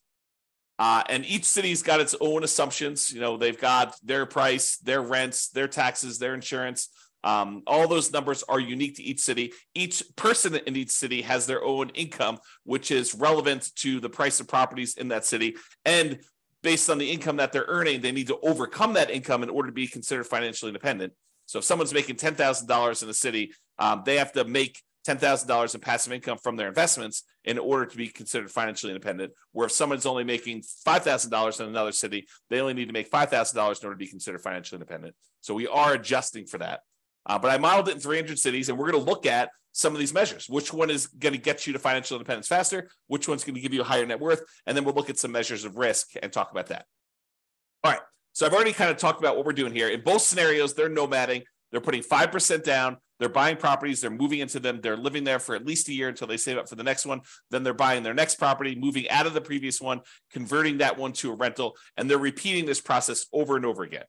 Uh, 0.79 1.03
and 1.09 1.25
each 1.27 1.45
city's 1.45 1.83
got 1.83 2.01
its 2.01 2.15
own 2.21 2.45
assumptions. 2.45 3.13
You 3.13 3.21
know, 3.21 3.37
they've 3.37 3.61
got 3.61 3.97
their 4.03 4.27
price, 4.27 4.79
their 4.79 5.03
rents, 5.03 5.49
their 5.49 5.69
taxes, 5.69 6.19
their 6.19 6.35
insurance. 6.35 6.89
Um, 7.25 7.65
all 7.67 7.89
those 7.89 8.13
numbers 8.13 8.45
are 8.49 8.61
unique 8.61 8.97
to 8.97 9.03
each 9.03 9.21
city. 9.21 9.53
Each 9.75 10.05
person 10.15 10.55
in 10.55 10.77
each 10.77 10.91
city 10.91 11.23
has 11.23 11.47
their 11.47 11.65
own 11.65 11.91
income, 11.91 12.39
which 12.63 12.93
is 12.93 13.15
relevant 13.15 13.75
to 13.77 13.99
the 13.99 14.09
price 14.09 14.39
of 14.39 14.47
properties 14.47 14.97
in 14.97 15.09
that 15.09 15.27
city. 15.27 15.57
And 15.85 16.21
based 16.63 16.89
on 16.89 16.99
the 16.99 17.11
income 17.11 17.37
that 17.37 17.53
they're 17.53 17.65
earning, 17.67 18.01
they 18.01 18.13
need 18.13 18.29
to 18.29 18.39
overcome 18.41 18.93
that 18.95 19.11
income 19.11 19.43
in 19.43 19.51
order 19.51 19.69
to 19.69 19.75
be 19.75 19.89
considered 19.89 20.29
financially 20.29 20.71
independent. 20.71 21.13
So 21.47 21.59
if 21.59 21.65
someone's 21.65 21.95
making 21.95 22.17
$10,000 22.17 23.03
in 23.03 23.09
a 23.09 23.15
city, 23.15 23.53
um, 23.79 24.03
they 24.05 24.17
have 24.17 24.33
to 24.33 24.45
make 24.45 24.83
$10,000 25.07 25.75
in 25.75 25.81
passive 25.81 26.13
income 26.13 26.39
from 26.39 26.57
their 26.57 26.69
investments 26.69 27.23
in 27.45 27.59
order 27.59 27.87
to 27.87 27.97
be 27.97 28.09
considered 28.09 28.51
financially 28.51 28.93
independent. 28.93 29.33
Where 29.53 29.67
if 29.67 29.73
someone's 29.73 30.07
only 30.07 30.25
making 30.25 30.63
$5,000 30.87 31.61
in 31.61 31.67
another 31.67 31.93
city, 31.93 32.27
they 32.51 32.61
only 32.61 32.75
need 32.75 32.89
to 32.89 32.93
make 32.93 33.11
$5,000 33.11 33.55
in 33.55 33.63
order 33.63 33.91
to 33.91 33.97
be 33.97 34.07
considered 34.07 34.43
financially 34.43 34.77
independent. 34.77 35.15
So 35.41 35.55
we 35.55 35.67
are 35.67 35.95
adjusting 35.95 36.47
for 36.47 36.59
that. 36.59 36.81
Uh, 37.25 37.39
but 37.39 37.51
I 37.51 37.59
modeled 37.59 37.89
it 37.89 37.95
in 37.95 38.01
300 38.01 38.39
cities, 38.39 38.69
and 38.69 38.79
we're 38.79 38.91
going 38.91 39.05
to 39.05 39.11
look 39.11 39.27
at 39.27 39.51
some 39.73 39.93
of 39.93 39.99
these 39.99 40.15
measures. 40.15 40.49
Which 40.49 40.73
one 40.73 40.91
is 40.91 41.07
going 41.07 41.35
to 41.35 41.39
get 41.39 41.67
you 41.67 41.73
to 41.75 41.79
financial 41.79 42.17
independence 42.17 42.49
faster? 42.49 42.91
Which 43.07 43.29
one's 43.29 43.45
going 43.45 43.55
to 43.55 43.61
give 43.61 43.73
you 43.73 43.83
a 43.83 43.85
higher 43.85 44.05
net 44.05 44.21
worth? 44.21 44.43
And 44.67 44.77
then 44.77 44.85
we'll 44.85 44.95
look 44.95 45.11
at 45.11 45.19
some 45.19 45.33
measures 45.33 45.65
of 45.65 45.77
risk 45.77 46.11
and 46.23 46.33
talk 46.33 46.51
about 46.51 46.67
that. 46.69 46.87
All 47.85 47.93
right. 47.93 48.01
So 48.33 48.47
I've 48.47 48.55
already 48.55 48.73
kind 48.73 48.91
of 48.91 48.97
talked 48.97 49.21
about 49.21 49.37
what 49.37 49.45
we're 49.45 49.53
doing 49.53 49.73
here. 49.73 49.89
In 49.89 50.03
both 50.03 50.23
scenarios, 50.23 50.75
they're 50.75 50.91
nomading. 50.91 51.45
They're 51.71 51.81
putting 51.81 52.03
5% 52.03 52.65
down. 52.65 52.97
They're 53.19 53.29
buying 53.29 53.57
properties. 53.57 54.01
They're 54.01 54.11
moving 54.11 54.39
into 54.39 54.61
them. 54.61 54.81
They're 54.81 54.97
living 54.97 55.25
there 55.25 55.39
for 55.39 55.55
at 55.55 55.67
least 55.67 55.89
a 55.89 55.93
year 55.93 56.09
until 56.09 56.29
they 56.29 56.37
save 56.37 56.59
up 56.59 56.69
for 56.69 56.77
the 56.77 56.85
next 56.85 57.05
one. 57.05 57.21
Then 57.51 57.63
they're 57.63 57.75
buying 57.75 58.03
their 58.03 58.15
next 58.15 58.37
property, 58.37 58.77
moving 58.77 59.09
out 59.11 59.27
of 59.27 59.35
the 59.35 59.41
previous 59.41 59.81
one, 59.81 60.01
converting 60.31 60.79
that 60.79 60.97
one 60.97 61.13
to 61.15 61.33
a 61.33 61.35
rental. 61.35 61.77
And 61.97 62.09
they're 62.09 62.19
repeating 62.19 62.67
this 62.67 62.81
process 62.81 63.27
over 63.33 63.57
and 63.57 63.67
over 63.67 63.83
again. 63.83 64.05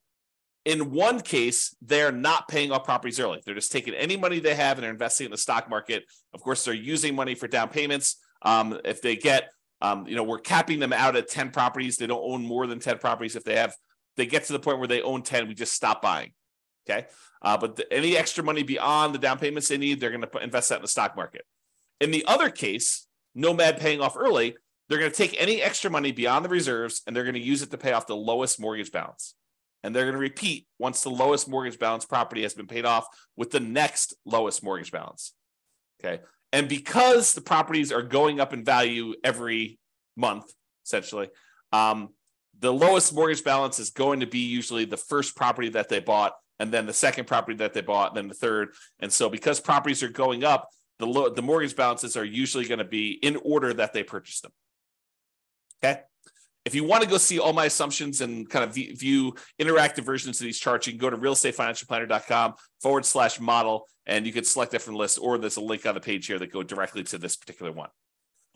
In 0.64 0.90
one 0.92 1.20
case, 1.20 1.74
they're 1.80 2.12
not 2.12 2.46
paying 2.46 2.70
off 2.70 2.84
properties 2.84 3.18
early. 3.18 3.40
They're 3.44 3.54
just 3.54 3.72
taking 3.72 3.94
any 3.94 4.16
money 4.16 4.40
they 4.40 4.54
have 4.54 4.76
and 4.76 4.84
they're 4.84 4.90
investing 4.90 5.24
in 5.24 5.30
the 5.30 5.38
stock 5.38 5.70
market. 5.70 6.04
Of 6.34 6.42
course, 6.42 6.64
they're 6.64 6.74
using 6.74 7.14
money 7.14 7.34
for 7.34 7.48
down 7.48 7.70
payments. 7.70 8.16
Um, 8.42 8.78
if 8.84 9.00
they 9.00 9.16
get, 9.16 9.50
um, 9.80 10.06
you 10.06 10.14
know, 10.14 10.22
we're 10.22 10.38
capping 10.38 10.78
them 10.78 10.92
out 10.92 11.16
at 11.16 11.28
10 11.28 11.50
properties. 11.50 11.96
They 11.96 12.06
don't 12.06 12.22
own 12.22 12.44
more 12.44 12.66
than 12.66 12.78
10 12.78 12.98
properties. 12.98 13.36
If 13.36 13.44
they 13.44 13.56
have, 13.56 13.74
they 14.16 14.26
get 14.26 14.44
to 14.44 14.52
the 14.52 14.60
point 14.60 14.78
where 14.78 14.88
they 14.88 15.00
own 15.00 15.22
10, 15.22 15.48
we 15.48 15.54
just 15.54 15.72
stop 15.72 16.02
buying. 16.02 16.32
Okay. 16.88 17.06
Uh, 17.42 17.56
but 17.56 17.76
the, 17.76 17.92
any 17.92 18.16
extra 18.16 18.42
money 18.42 18.62
beyond 18.62 19.14
the 19.14 19.18
down 19.18 19.38
payments 19.38 19.68
they 19.68 19.78
need, 19.78 20.00
they're 20.00 20.10
going 20.10 20.22
to 20.22 20.38
invest 20.38 20.68
that 20.70 20.76
in 20.76 20.82
the 20.82 20.88
stock 20.88 21.16
market. 21.16 21.42
In 22.00 22.10
the 22.10 22.24
other 22.26 22.50
case, 22.50 23.06
Nomad 23.34 23.78
paying 23.78 24.00
off 24.00 24.16
early, 24.16 24.56
they're 24.88 24.98
going 24.98 25.10
to 25.10 25.16
take 25.16 25.40
any 25.40 25.62
extra 25.62 25.90
money 25.90 26.10
beyond 26.10 26.44
the 26.44 26.48
reserves 26.48 27.02
and 27.06 27.14
they're 27.14 27.24
going 27.24 27.34
to 27.34 27.40
use 27.40 27.62
it 27.62 27.70
to 27.70 27.78
pay 27.78 27.92
off 27.92 28.06
the 28.06 28.16
lowest 28.16 28.60
mortgage 28.60 28.90
balance 28.90 29.34
and 29.82 29.94
they're 29.94 30.04
going 30.04 30.14
to 30.14 30.20
repeat 30.20 30.66
once 30.78 31.02
the 31.02 31.10
lowest 31.10 31.48
mortgage 31.48 31.78
balance 31.78 32.04
property 32.04 32.42
has 32.42 32.54
been 32.54 32.66
paid 32.66 32.84
off 32.84 33.06
with 33.36 33.50
the 33.50 33.60
next 33.60 34.14
lowest 34.24 34.62
mortgage 34.62 34.92
balance. 34.92 35.32
Okay. 36.02 36.22
And 36.52 36.68
because 36.68 37.34
the 37.34 37.40
properties 37.40 37.92
are 37.92 38.02
going 38.02 38.40
up 38.40 38.52
in 38.52 38.64
value 38.64 39.14
every 39.24 39.78
month, 40.16 40.52
essentially, 40.84 41.28
um, 41.72 42.10
the 42.58 42.72
lowest 42.72 43.14
mortgage 43.14 43.44
balance 43.44 43.78
is 43.78 43.90
going 43.90 44.20
to 44.20 44.26
be 44.26 44.40
usually 44.40 44.84
the 44.84 44.96
first 44.96 45.36
property 45.36 45.70
that 45.70 45.88
they 45.88 46.00
bought, 46.00 46.34
and 46.60 46.70
then 46.70 46.86
the 46.86 46.92
second 46.92 47.26
property 47.26 47.56
that 47.56 47.72
they 47.72 47.80
bought, 47.80 48.10
and 48.10 48.18
then 48.18 48.28
the 48.28 48.34
third. 48.34 48.74
And 49.00 49.10
so, 49.10 49.28
because 49.28 49.58
properties 49.58 50.02
are 50.02 50.08
going 50.08 50.44
up, 50.44 50.68
the 50.98 51.06
lo- 51.06 51.30
the 51.30 51.42
mortgage 51.42 51.74
balances 51.74 52.16
are 52.16 52.24
usually 52.24 52.66
going 52.66 52.78
to 52.78 52.84
be 52.84 53.12
in 53.12 53.36
order 53.36 53.72
that 53.74 53.94
they 53.94 54.04
purchased 54.04 54.42
them. 54.42 54.52
Okay. 55.82 56.02
If 56.66 56.74
you 56.74 56.84
want 56.84 57.02
to 57.02 57.08
go 57.08 57.16
see 57.16 57.38
all 57.38 57.54
my 57.54 57.64
assumptions 57.64 58.20
and 58.20 58.48
kind 58.48 58.62
of 58.62 58.74
view 58.74 59.34
interactive 59.58 60.04
versions 60.04 60.38
of 60.38 60.44
these 60.44 60.58
charts, 60.58 60.86
you 60.86 60.92
can 60.92 61.00
go 61.00 61.08
to 61.08 61.16
realestatefinancialplanner.com 61.16 62.54
forward 62.82 63.06
slash 63.06 63.40
model, 63.40 63.86
and 64.04 64.26
you 64.26 64.32
can 64.32 64.44
select 64.44 64.72
that 64.72 64.82
from 64.82 64.92
the 64.92 64.98
list, 64.98 65.18
or 65.20 65.38
there's 65.38 65.56
a 65.56 65.62
link 65.62 65.86
on 65.86 65.94
the 65.94 66.00
page 66.00 66.26
here 66.26 66.38
that 66.38 66.52
go 66.52 66.62
directly 66.62 67.02
to 67.04 67.16
this 67.16 67.34
particular 67.34 67.72
one. 67.72 67.88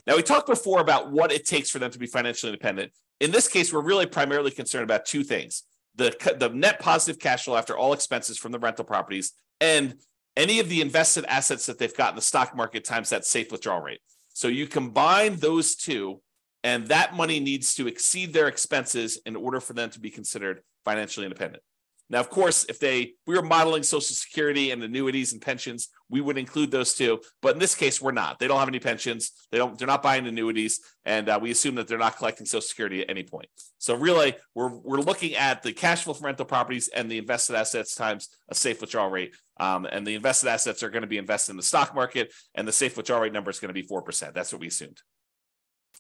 Now, 0.06 0.16
we 0.16 0.22
talked 0.22 0.46
before 0.46 0.80
about 0.80 1.10
what 1.10 1.32
it 1.32 1.46
takes 1.46 1.70
for 1.70 1.78
them 1.78 1.90
to 1.92 1.98
be 1.98 2.06
financially 2.06 2.52
independent. 2.52 2.92
In 3.20 3.30
this 3.30 3.48
case, 3.48 3.72
we're 3.72 3.80
really 3.80 4.04
primarily 4.04 4.50
concerned 4.50 4.84
about 4.84 5.06
two 5.06 5.24
things 5.24 5.62
the, 5.96 6.36
the 6.38 6.48
net 6.48 6.80
positive 6.80 7.20
cash 7.20 7.44
flow 7.44 7.56
after 7.56 7.76
all 7.76 7.92
expenses 7.92 8.38
from 8.38 8.52
the 8.52 8.58
rental 8.58 8.84
properties 8.84 9.32
and 9.60 9.94
any 10.36 10.58
of 10.58 10.68
the 10.68 10.80
invested 10.80 11.24
assets 11.26 11.66
that 11.66 11.78
they've 11.78 11.96
got 11.96 12.10
in 12.10 12.16
the 12.16 12.22
stock 12.22 12.56
market 12.56 12.84
times 12.84 13.10
that 13.10 13.24
safe 13.24 13.52
withdrawal 13.52 13.80
rate. 13.80 14.00
So 14.32 14.48
you 14.48 14.66
combine 14.66 15.36
those 15.36 15.76
two, 15.76 16.20
and 16.64 16.88
that 16.88 17.14
money 17.14 17.38
needs 17.38 17.74
to 17.76 17.86
exceed 17.86 18.32
their 18.32 18.48
expenses 18.48 19.20
in 19.26 19.36
order 19.36 19.60
for 19.60 19.74
them 19.74 19.90
to 19.90 20.00
be 20.00 20.10
considered 20.10 20.62
financially 20.84 21.26
independent. 21.26 21.62
Now, 22.10 22.20
of 22.20 22.28
course, 22.28 22.66
if 22.68 22.78
they 22.78 23.14
we 23.26 23.34
were 23.34 23.42
modeling 23.42 23.82
Social 23.82 24.14
Security 24.14 24.70
and 24.70 24.82
annuities 24.82 25.32
and 25.32 25.40
pensions, 25.40 25.88
we 26.10 26.20
would 26.20 26.36
include 26.36 26.70
those 26.70 26.94
too. 26.94 27.20
But 27.40 27.54
in 27.54 27.58
this 27.58 27.74
case, 27.74 28.00
we're 28.00 28.12
not. 28.12 28.38
They 28.38 28.46
don't 28.46 28.58
have 28.58 28.68
any 28.68 28.78
pensions. 28.78 29.32
They 29.50 29.58
don't. 29.58 29.78
They're 29.78 29.88
not 29.88 30.02
buying 30.02 30.26
annuities, 30.26 30.80
and 31.04 31.28
uh, 31.28 31.38
we 31.40 31.50
assume 31.50 31.76
that 31.76 31.88
they're 31.88 31.98
not 31.98 32.16
collecting 32.16 32.46
Social 32.46 32.60
Security 32.60 33.00
at 33.00 33.08
any 33.08 33.22
point. 33.22 33.48
So 33.78 33.94
really, 33.94 34.34
we're 34.54 34.68
we're 34.68 35.00
looking 35.00 35.34
at 35.34 35.62
the 35.62 35.72
cash 35.72 36.04
flow 36.04 36.12
from 36.12 36.26
rental 36.26 36.44
properties 36.44 36.88
and 36.88 37.10
the 37.10 37.18
invested 37.18 37.56
assets 37.56 37.94
times 37.94 38.28
a 38.50 38.54
safe 38.54 38.80
withdrawal 38.80 39.10
rate. 39.10 39.34
Um, 39.58 39.86
and 39.86 40.06
the 40.06 40.14
invested 40.14 40.48
assets 40.48 40.82
are 40.82 40.90
going 40.90 41.02
to 41.02 41.08
be 41.08 41.18
invested 41.18 41.52
in 41.52 41.56
the 41.56 41.62
stock 41.62 41.94
market, 41.94 42.34
and 42.54 42.68
the 42.68 42.72
safe 42.72 42.96
withdrawal 42.96 43.22
rate 43.22 43.32
number 43.32 43.50
is 43.50 43.60
going 43.60 43.70
to 43.70 43.80
be 43.80 43.86
four 43.86 44.02
percent. 44.02 44.34
That's 44.34 44.52
what 44.52 44.60
we 44.60 44.66
assumed. 44.66 45.00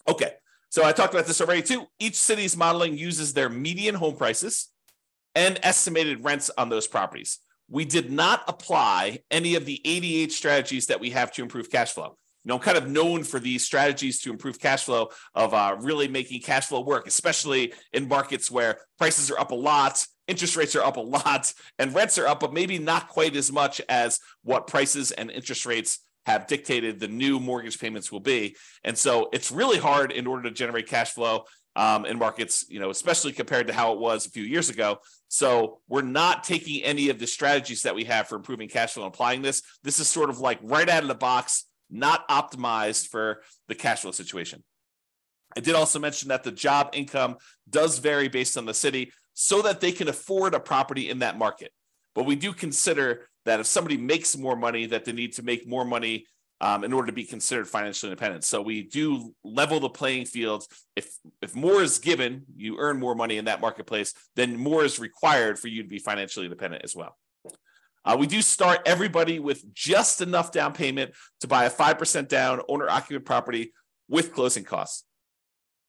Okay. 0.06 0.32
So 0.68 0.84
I 0.84 0.90
talked 0.90 1.14
about 1.14 1.26
this 1.26 1.40
already 1.40 1.62
too. 1.62 1.86
Each 2.00 2.16
city's 2.16 2.56
modeling 2.56 2.98
uses 2.98 3.32
their 3.32 3.48
median 3.48 3.94
home 3.94 4.16
prices 4.16 4.70
and 5.34 5.58
estimated 5.62 6.24
rents 6.24 6.50
on 6.56 6.68
those 6.68 6.86
properties. 6.86 7.38
We 7.68 7.84
did 7.84 8.10
not 8.10 8.42
apply 8.46 9.20
any 9.30 9.54
of 9.54 9.64
the 9.64 9.80
88 9.84 10.32
strategies 10.32 10.86
that 10.86 11.00
we 11.00 11.10
have 11.10 11.32
to 11.32 11.42
improve 11.42 11.70
cash 11.70 11.92
flow. 11.92 12.16
You 12.44 12.50
know, 12.50 12.56
I'm 12.56 12.60
kind 12.60 12.76
of 12.76 12.88
known 12.88 13.24
for 13.24 13.40
these 13.40 13.64
strategies 13.64 14.20
to 14.20 14.30
improve 14.30 14.60
cash 14.60 14.84
flow 14.84 15.08
of 15.34 15.54
uh, 15.54 15.76
really 15.80 16.08
making 16.08 16.42
cash 16.42 16.66
flow 16.66 16.82
work, 16.82 17.06
especially 17.06 17.72
in 17.92 18.06
markets 18.06 18.50
where 18.50 18.78
prices 18.98 19.30
are 19.30 19.38
up 19.38 19.50
a 19.50 19.54
lot, 19.54 20.06
interest 20.28 20.56
rates 20.56 20.76
are 20.76 20.82
up 20.82 20.98
a 20.98 21.00
lot, 21.00 21.52
and 21.78 21.94
rents 21.94 22.18
are 22.18 22.26
up, 22.26 22.40
but 22.40 22.52
maybe 22.52 22.78
not 22.78 23.08
quite 23.08 23.34
as 23.34 23.50
much 23.50 23.80
as 23.88 24.20
what 24.42 24.66
prices 24.66 25.10
and 25.10 25.30
interest 25.30 25.64
rates 25.64 26.00
have 26.26 26.46
dictated 26.46 27.00
the 27.00 27.08
new 27.08 27.40
mortgage 27.40 27.78
payments 27.78 28.10
will 28.10 28.20
be. 28.20 28.56
And 28.82 28.96
so 28.96 29.28
it's 29.32 29.50
really 29.50 29.78
hard 29.78 30.12
in 30.12 30.26
order 30.26 30.44
to 30.44 30.50
generate 30.50 30.88
cash 30.88 31.12
flow 31.12 31.44
um, 31.76 32.06
in 32.06 32.18
markets, 32.18 32.64
you 32.68 32.78
know, 32.78 32.90
especially 32.90 33.32
compared 33.32 33.66
to 33.66 33.72
how 33.72 33.92
it 33.92 33.98
was 33.98 34.26
a 34.26 34.30
few 34.30 34.44
years 34.44 34.70
ago. 34.70 34.98
So 35.28 35.80
we're 35.88 36.02
not 36.02 36.44
taking 36.44 36.82
any 36.84 37.08
of 37.08 37.18
the 37.18 37.26
strategies 37.26 37.82
that 37.82 37.94
we 37.94 38.04
have 38.04 38.28
for 38.28 38.36
improving 38.36 38.68
cash 38.68 38.94
flow 38.94 39.04
and 39.04 39.12
applying 39.12 39.42
this. 39.42 39.62
This 39.82 39.98
is 39.98 40.08
sort 40.08 40.30
of 40.30 40.38
like 40.38 40.58
right 40.62 40.88
out 40.88 41.02
of 41.02 41.08
the 41.08 41.14
box, 41.14 41.64
not 41.90 42.28
optimized 42.28 43.08
for 43.08 43.42
the 43.68 43.74
cash 43.74 44.02
flow 44.02 44.12
situation. 44.12 44.62
I 45.56 45.60
did 45.60 45.74
also 45.74 45.98
mention 45.98 46.28
that 46.28 46.44
the 46.44 46.52
job 46.52 46.90
income 46.92 47.36
does 47.68 47.98
vary 47.98 48.28
based 48.28 48.56
on 48.56 48.66
the 48.66 48.74
city 48.74 49.12
so 49.34 49.62
that 49.62 49.80
they 49.80 49.92
can 49.92 50.08
afford 50.08 50.54
a 50.54 50.60
property 50.60 51.10
in 51.10 51.20
that 51.20 51.38
market. 51.38 51.72
But 52.14 52.26
we 52.26 52.36
do 52.36 52.52
consider 52.52 53.28
that 53.44 53.60
if 53.60 53.66
somebody 53.66 53.96
makes 53.96 54.36
more 54.36 54.56
money, 54.56 54.86
that 54.86 55.04
they 55.04 55.12
need 55.12 55.34
to 55.34 55.42
make 55.42 55.66
more 55.66 55.84
money 55.84 56.26
um, 56.60 56.84
in 56.84 56.92
order 56.92 57.06
to 57.06 57.12
be 57.12 57.24
considered 57.24 57.68
financially 57.68 58.10
independent. 58.10 58.44
So 58.44 58.62
we 58.62 58.82
do 58.82 59.34
level 59.42 59.80
the 59.80 59.88
playing 59.88 60.26
field. 60.26 60.66
If 60.96 61.14
if 61.42 61.54
more 61.54 61.82
is 61.82 61.98
given, 61.98 62.44
you 62.56 62.76
earn 62.78 62.98
more 62.98 63.14
money 63.14 63.36
in 63.38 63.46
that 63.46 63.60
marketplace. 63.60 64.14
Then 64.36 64.56
more 64.56 64.84
is 64.84 64.98
required 64.98 65.58
for 65.58 65.68
you 65.68 65.82
to 65.82 65.88
be 65.88 65.98
financially 65.98 66.46
independent 66.46 66.84
as 66.84 66.94
well. 66.94 67.16
Uh, 68.04 68.16
we 68.18 68.26
do 68.26 68.42
start 68.42 68.80
everybody 68.84 69.38
with 69.38 69.72
just 69.72 70.20
enough 70.20 70.52
down 70.52 70.72
payment 70.72 71.12
to 71.40 71.48
buy 71.48 71.64
a 71.64 71.70
five 71.70 71.98
percent 71.98 72.28
down 72.28 72.60
owner 72.68 72.88
occupant 72.88 73.24
property 73.24 73.72
with 74.08 74.32
closing 74.34 74.64
costs. 74.64 75.04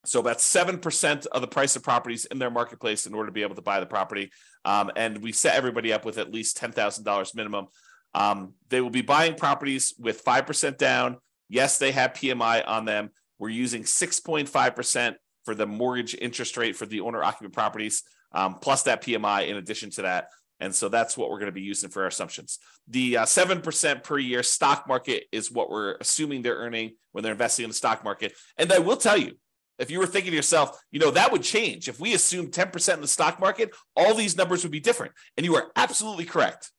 So 0.06 0.20
about 0.20 0.40
seven 0.40 0.80
percent 0.80 1.26
of 1.32 1.42
the 1.42 1.48
price 1.48 1.76
of 1.76 1.84
properties 1.84 2.26
in 2.26 2.40
their 2.40 2.52
marketplace 2.52 3.06
in 3.06 3.14
order 3.14 3.28
to 3.28 3.34
be 3.34 3.42
able 3.42 3.56
to 3.56 3.62
buy 3.62 3.80
the 3.80 3.86
property, 3.86 4.32
um, 4.64 4.92
and 4.96 5.22
we 5.22 5.32
set 5.32 5.56
everybody 5.56 5.92
up 5.92 6.06
with 6.06 6.18
at 6.18 6.32
least 6.32 6.58
ten 6.58 6.72
thousand 6.72 7.04
dollars 7.04 7.34
minimum. 7.36 7.68
Um, 8.16 8.54
they 8.70 8.82
will 8.82 8.90
be 8.90 9.02
buying 9.02 9.36
properties 9.36 9.94
with 10.00 10.22
five 10.22 10.48
percent 10.48 10.80
down. 10.80 11.18
Yes, 11.50 11.78
they 11.78 11.92
have 11.92 12.14
PMI 12.14 12.64
on 12.66 12.86
them. 12.86 13.12
We're 13.38 13.50
using 13.50 13.86
six 13.86 14.20
point 14.20 14.50
five 14.50 14.76
percent 14.76 15.18
for 15.44 15.54
the 15.54 15.68
mortgage 15.68 16.16
interest 16.16 16.58
rate 16.58 16.76
for 16.76 16.86
the 16.88 17.02
owner 17.02 17.24
occupant 17.24 17.54
properties, 17.54 18.04
um, 18.32 18.56
plus 18.56 18.84
that 18.84 19.04
PMI 19.04 19.50
in 19.50 19.58
addition 19.58 19.92
to 19.92 20.04
that. 20.04 20.30
And 20.62 20.74
so 20.74 20.88
that's 20.88 21.18
what 21.18 21.30
we're 21.30 21.40
going 21.40 21.48
to 21.48 21.52
be 21.52 21.62
using 21.62 21.90
for 21.90 22.04
our 22.04 22.08
assumptions. 22.08 22.60
The 22.88 23.18
uh, 23.18 23.26
seven 23.26 23.62
percent 23.62 24.04
per 24.04 24.18
year 24.18 24.42
stock 24.42 24.88
market 24.88 25.26
is 25.34 25.52
what 25.52 25.70
we're 25.70 25.98
assuming 26.00 26.42
they're 26.42 26.56
earning 26.56 26.96
when 27.12 27.24
they're 27.24 27.34
investing 27.34 27.66
in 27.66 27.70
the 27.70 27.76
stock 27.76 28.06
market. 28.06 28.34
And 28.58 28.72
I 28.72 28.80
will 28.80 28.98
tell 28.98 29.18
you, 29.18 29.34
if 29.78 29.92
you 29.92 30.00
were 30.00 30.08
thinking 30.08 30.32
to 30.32 30.38
yourself, 30.38 30.82
you 30.90 31.02
know, 31.02 31.12
that 31.12 31.34
would 31.34 31.44
change. 31.44 31.90
If 31.90 32.00
we 32.00 32.14
assume 32.14 32.50
10% 32.50 32.94
in 32.94 33.02
the 33.02 33.08
stock 33.10 33.42
market, 33.42 33.76
all 33.98 34.14
these 34.14 34.38
numbers 34.38 34.64
would 34.64 34.72
be 34.72 34.80
different. 34.80 35.12
And 35.36 35.46
you 35.46 35.56
are 35.56 35.70
absolutely 35.76 36.24
correct. 36.24 36.72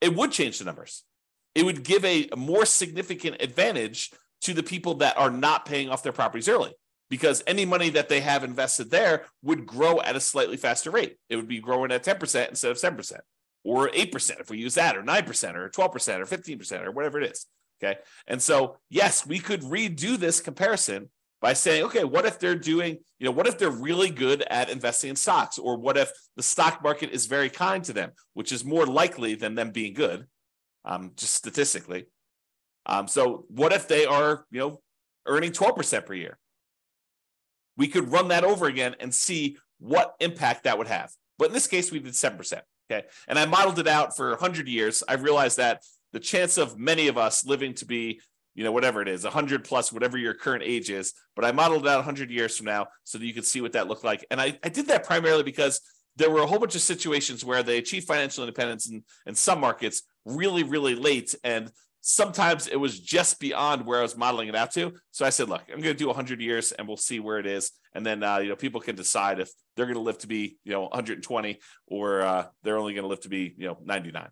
It 0.00 0.14
would 0.14 0.32
change 0.32 0.58
the 0.58 0.64
numbers. 0.64 1.04
It 1.54 1.64
would 1.64 1.82
give 1.82 2.04
a, 2.04 2.28
more 2.36 2.64
significant 2.64 3.36
advantage 3.40 4.10
to 4.42 4.54
the 4.54 4.62
people 4.62 4.94
that 4.94 5.18
are 5.18 5.30
not 5.30 5.66
paying 5.66 5.90
off 5.90 6.02
their 6.02 6.12
properties 6.12 6.48
early. 6.48 6.74
because 7.10 7.42
any 7.46 7.64
money 7.66 7.90
that 7.90 8.08
they 8.08 8.20
have 8.20 8.44
invested 8.44 8.90
there 8.90 9.24
would 9.42 9.66
grow 9.66 10.00
at 10.00 10.16
a 10.16 10.20
slightly 10.20 10.56
faster 10.56 10.90
rate. 10.92 11.16
It 11.28 11.36
would 11.36 11.48
be 11.48 11.60
growing 11.60 11.90
at 11.90 12.04
10% 12.04 12.48
instead 12.48 12.70
of 12.70 12.76
7% 12.76 13.18
or 13.64 13.88
8% 13.88 14.40
if 14.40 14.48
we 14.48 14.58
use 14.58 14.74
that 14.76 14.96
or 14.96 15.02
9% 15.02 15.54
or 15.54 15.68
12% 15.68 16.20
or 16.20 16.24
15% 16.24 16.86
or 16.86 16.92
whatever 16.92 17.20
it 17.20 17.32
is. 17.32 17.46
Okay. 17.82 17.98
And 18.26 18.40
so, 18.40 18.76
yes, 18.88 19.26
we 19.26 19.38
could 19.38 19.62
redo 19.62 20.16
this 20.16 20.40
comparison 20.40 21.10
by 21.40 21.54
saying, 21.54 21.84
okay, 21.84 22.04
what 22.04 22.26
if 22.26 22.38
they're 22.38 22.54
doing, 22.54 22.98
you 23.18 23.24
know, 23.24 23.30
what 23.30 23.46
if 23.46 23.58
they're 23.58 23.70
really 23.70 24.10
good 24.10 24.42
at 24.50 24.68
investing 24.68 25.10
in 25.10 25.16
stocks? 25.16 25.58
Or 25.58 25.78
what 25.78 25.96
if 25.96 26.10
the 26.36 26.42
stock 26.42 26.82
market 26.82 27.10
is 27.10 27.26
very 27.26 27.48
kind 27.48 27.82
to 27.84 27.92
them, 27.92 28.12
which 28.34 28.52
is 28.52 28.64
more 28.64 28.86
likely 28.86 29.34
than 29.34 29.54
them 29.54 29.70
being 29.70 29.94
good, 29.94 30.26
um, 30.84 31.12
just 31.16 31.34
statistically. 31.34 32.06
Um, 32.86 33.08
so 33.08 33.46
what 33.48 33.72
if 33.72 33.88
they 33.88 34.04
are, 34.04 34.44
you 34.50 34.60
know, 34.60 34.80
earning 35.26 35.52
12% 35.52 36.06
per 36.06 36.14
year? 36.14 36.38
We 37.76 37.88
could 37.88 38.12
run 38.12 38.28
that 38.28 38.44
over 38.44 38.66
again 38.66 38.96
and 39.00 39.14
see 39.14 39.56
what 39.78 40.14
impact 40.20 40.64
that 40.64 40.76
would 40.76 40.88
have. 40.88 41.10
But 41.38 41.48
in 41.48 41.54
this 41.54 41.66
case, 41.66 41.90
we 41.90 42.00
did 42.00 42.12
7%. 42.12 42.60
Okay. 42.90 43.06
And 43.28 43.38
I 43.38 43.46
modeled 43.46 43.78
it 43.78 43.88
out 43.88 44.16
for 44.16 44.30
100 44.30 44.68
years. 44.68 45.02
I 45.08 45.14
realized 45.14 45.56
that 45.56 45.82
the 46.12 46.20
chance 46.20 46.58
of 46.58 46.78
many 46.78 47.08
of 47.08 47.16
us 47.16 47.46
living 47.46 47.72
to 47.74 47.86
be 47.86 48.20
you 48.60 48.64
know, 48.64 48.72
whatever 48.72 49.00
it 49.00 49.08
is, 49.08 49.24
100 49.24 49.64
plus, 49.64 49.90
whatever 49.90 50.18
your 50.18 50.34
current 50.34 50.62
age 50.62 50.90
is. 50.90 51.14
But 51.34 51.46
I 51.46 51.52
modeled 51.52 51.86
it 51.86 51.88
out 51.88 51.96
100 51.96 52.30
years 52.30 52.58
from 52.58 52.66
now 52.66 52.88
so 53.04 53.16
that 53.16 53.24
you 53.24 53.32
could 53.32 53.46
see 53.46 53.62
what 53.62 53.72
that 53.72 53.88
looked 53.88 54.04
like. 54.04 54.22
And 54.30 54.38
I, 54.38 54.58
I 54.62 54.68
did 54.68 54.88
that 54.88 55.06
primarily 55.06 55.44
because 55.44 55.80
there 56.16 56.28
were 56.28 56.42
a 56.42 56.46
whole 56.46 56.58
bunch 56.58 56.74
of 56.74 56.82
situations 56.82 57.42
where 57.42 57.62
they 57.62 57.78
achieved 57.78 58.06
financial 58.06 58.44
independence 58.44 58.90
in, 58.90 59.02
in 59.24 59.34
some 59.34 59.60
markets 59.60 60.02
really, 60.26 60.62
really 60.62 60.94
late. 60.94 61.34
And 61.42 61.70
sometimes 62.02 62.66
it 62.66 62.76
was 62.76 63.00
just 63.00 63.40
beyond 63.40 63.86
where 63.86 64.00
I 64.00 64.02
was 64.02 64.14
modeling 64.14 64.48
it 64.48 64.54
out 64.54 64.72
to. 64.72 64.92
So 65.10 65.24
I 65.24 65.30
said, 65.30 65.48
look, 65.48 65.62
I'm 65.72 65.80
going 65.80 65.94
to 65.94 65.98
do 65.98 66.08
100 66.08 66.42
years 66.42 66.72
and 66.72 66.86
we'll 66.86 66.98
see 66.98 67.18
where 67.18 67.38
it 67.38 67.46
is. 67.46 67.72
And 67.94 68.04
then, 68.04 68.22
uh, 68.22 68.40
you 68.40 68.50
know, 68.50 68.56
people 68.56 68.82
can 68.82 68.94
decide 68.94 69.40
if 69.40 69.50
they're 69.74 69.86
going 69.86 69.94
to 69.94 70.02
live 70.02 70.18
to 70.18 70.26
be, 70.26 70.58
you 70.64 70.72
know, 70.72 70.82
120 70.82 71.58
or 71.86 72.20
uh, 72.20 72.44
they're 72.62 72.76
only 72.76 72.92
going 72.92 73.04
to 73.04 73.08
live 73.08 73.20
to 73.20 73.30
be, 73.30 73.54
you 73.56 73.68
know, 73.68 73.78
99. 73.82 74.28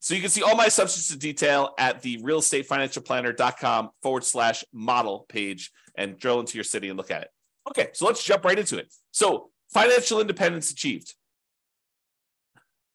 So 0.00 0.14
you 0.14 0.20
can 0.20 0.30
see 0.30 0.42
all 0.42 0.54
my 0.54 0.66
assumptions 0.66 1.10
in 1.10 1.18
detail 1.18 1.74
at 1.78 2.02
the 2.02 2.18
realestatefinancialplanner.com 2.18 3.90
forward 4.02 4.24
slash 4.24 4.64
model 4.72 5.26
page 5.28 5.72
and 5.96 6.18
drill 6.18 6.40
into 6.40 6.56
your 6.56 6.64
city 6.64 6.88
and 6.88 6.96
look 6.96 7.10
at 7.10 7.22
it. 7.22 7.28
Okay, 7.68 7.88
so 7.92 8.06
let's 8.06 8.22
jump 8.22 8.44
right 8.44 8.58
into 8.58 8.78
it. 8.78 8.92
So 9.10 9.50
financial 9.72 10.20
independence 10.20 10.70
achieved. 10.70 11.14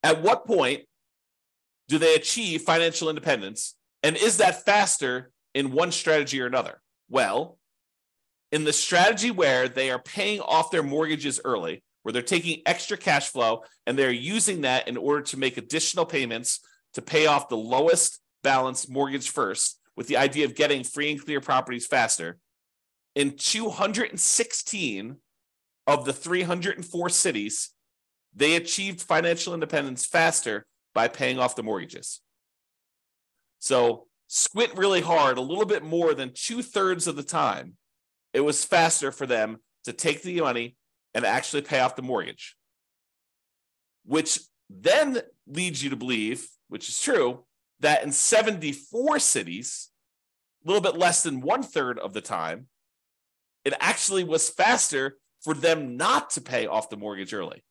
At 0.02 0.22
what 0.22 0.46
point 0.46 0.84
do 1.88 1.98
they 1.98 2.16
achieve 2.16 2.62
financial 2.62 3.10
independence? 3.10 3.76
And 4.02 4.16
is 4.16 4.38
that 4.38 4.66
faster 4.66 5.32
in 5.54 5.72
one 5.72 5.92
strategy 5.92 6.42
or 6.42 6.46
another? 6.46 6.82
Well, 7.10 7.58
in 8.52 8.64
the 8.64 8.74
strategy 8.74 9.32
where 9.32 9.68
they 9.68 9.92
are 9.92 10.00
paying 10.00 10.40
off 10.40 10.72
their 10.72 10.84
mortgages 10.84 11.40
early, 11.44 11.84
where 12.04 12.14
they're 12.14 12.22
taking 12.22 12.62
extra 12.66 12.98
cash 12.98 13.30
flow 13.30 13.64
and 13.88 13.98
they're 13.98 14.12
using 14.12 14.62
that 14.62 14.88
in 14.88 14.98
order 14.98 15.22
to 15.22 15.38
make 15.38 15.58
additional 15.58 16.06
payments 16.06 16.60
to 16.94 17.02
pay 17.02 17.26
off 17.26 17.50
the 17.50 17.58
lowest 17.58 18.20
balance 18.44 18.90
mortgage 18.90 19.30
first 19.30 19.80
with 19.96 20.08
the 20.08 20.18
idea 20.18 20.46
of 20.46 20.56
getting 20.56 20.84
free 20.84 21.12
and 21.12 21.24
clear 21.24 21.42
properties 21.42 21.86
faster. 21.86 22.38
In 23.16 23.38
216 23.38 25.18
of 25.88 26.06
the 26.06 26.14
304 26.14 27.10
cities, 27.10 27.72
they 28.36 28.56
achieved 28.56 29.02
financial 29.02 29.54
independence 29.54 30.06
faster 30.06 30.66
by 30.94 31.08
paying 31.08 31.40
off 31.40 31.56
the 31.56 31.64
mortgages. 31.64 32.22
So, 33.60 34.08
squint 34.28 34.76
really 34.76 35.02
hard, 35.02 35.38
a 35.38 35.42
little 35.42 35.66
bit 35.66 35.84
more 35.84 36.14
than 36.14 36.32
two 36.34 36.62
thirds 36.62 37.08
of 37.08 37.16
the 37.16 37.24
time, 37.24 37.78
it 38.34 38.42
was 38.42 38.66
faster 38.66 39.12
for 39.12 39.28
them 39.28 39.58
to 39.84 39.94
take 39.94 40.24
the 40.24 40.42
money 40.42 40.76
and 41.14 41.26
actually 41.26 41.62
pay 41.62 41.80
off 41.80 41.96
the 41.96 42.02
mortgage, 42.02 42.56
which 44.06 44.40
then 44.70 45.22
leads 45.46 45.84
you 45.84 45.92
to 45.92 45.96
believe 45.96 46.48
which 46.74 46.90
is 46.90 47.00
true, 47.00 47.46
that 47.82 48.04
in 48.04 48.12
74 48.12 49.20
cities, 49.20 49.92
a 50.66 50.68
little 50.68 50.82
bit 50.82 50.98
less 50.98 51.22
than 51.22 51.40
one 51.40 51.62
third 51.62 52.00
of 52.00 52.14
the 52.14 52.20
time, 52.20 52.66
it 53.64 53.76
actually 53.80 54.24
was 54.24 54.50
faster 54.50 55.18
for 55.44 55.54
them 55.54 55.98
not 55.98 56.32
to 56.32 56.42
pay 56.42 56.66
off 56.66 56.90
the 56.90 56.98
mortgage 56.98 57.32
early. 57.32 57.64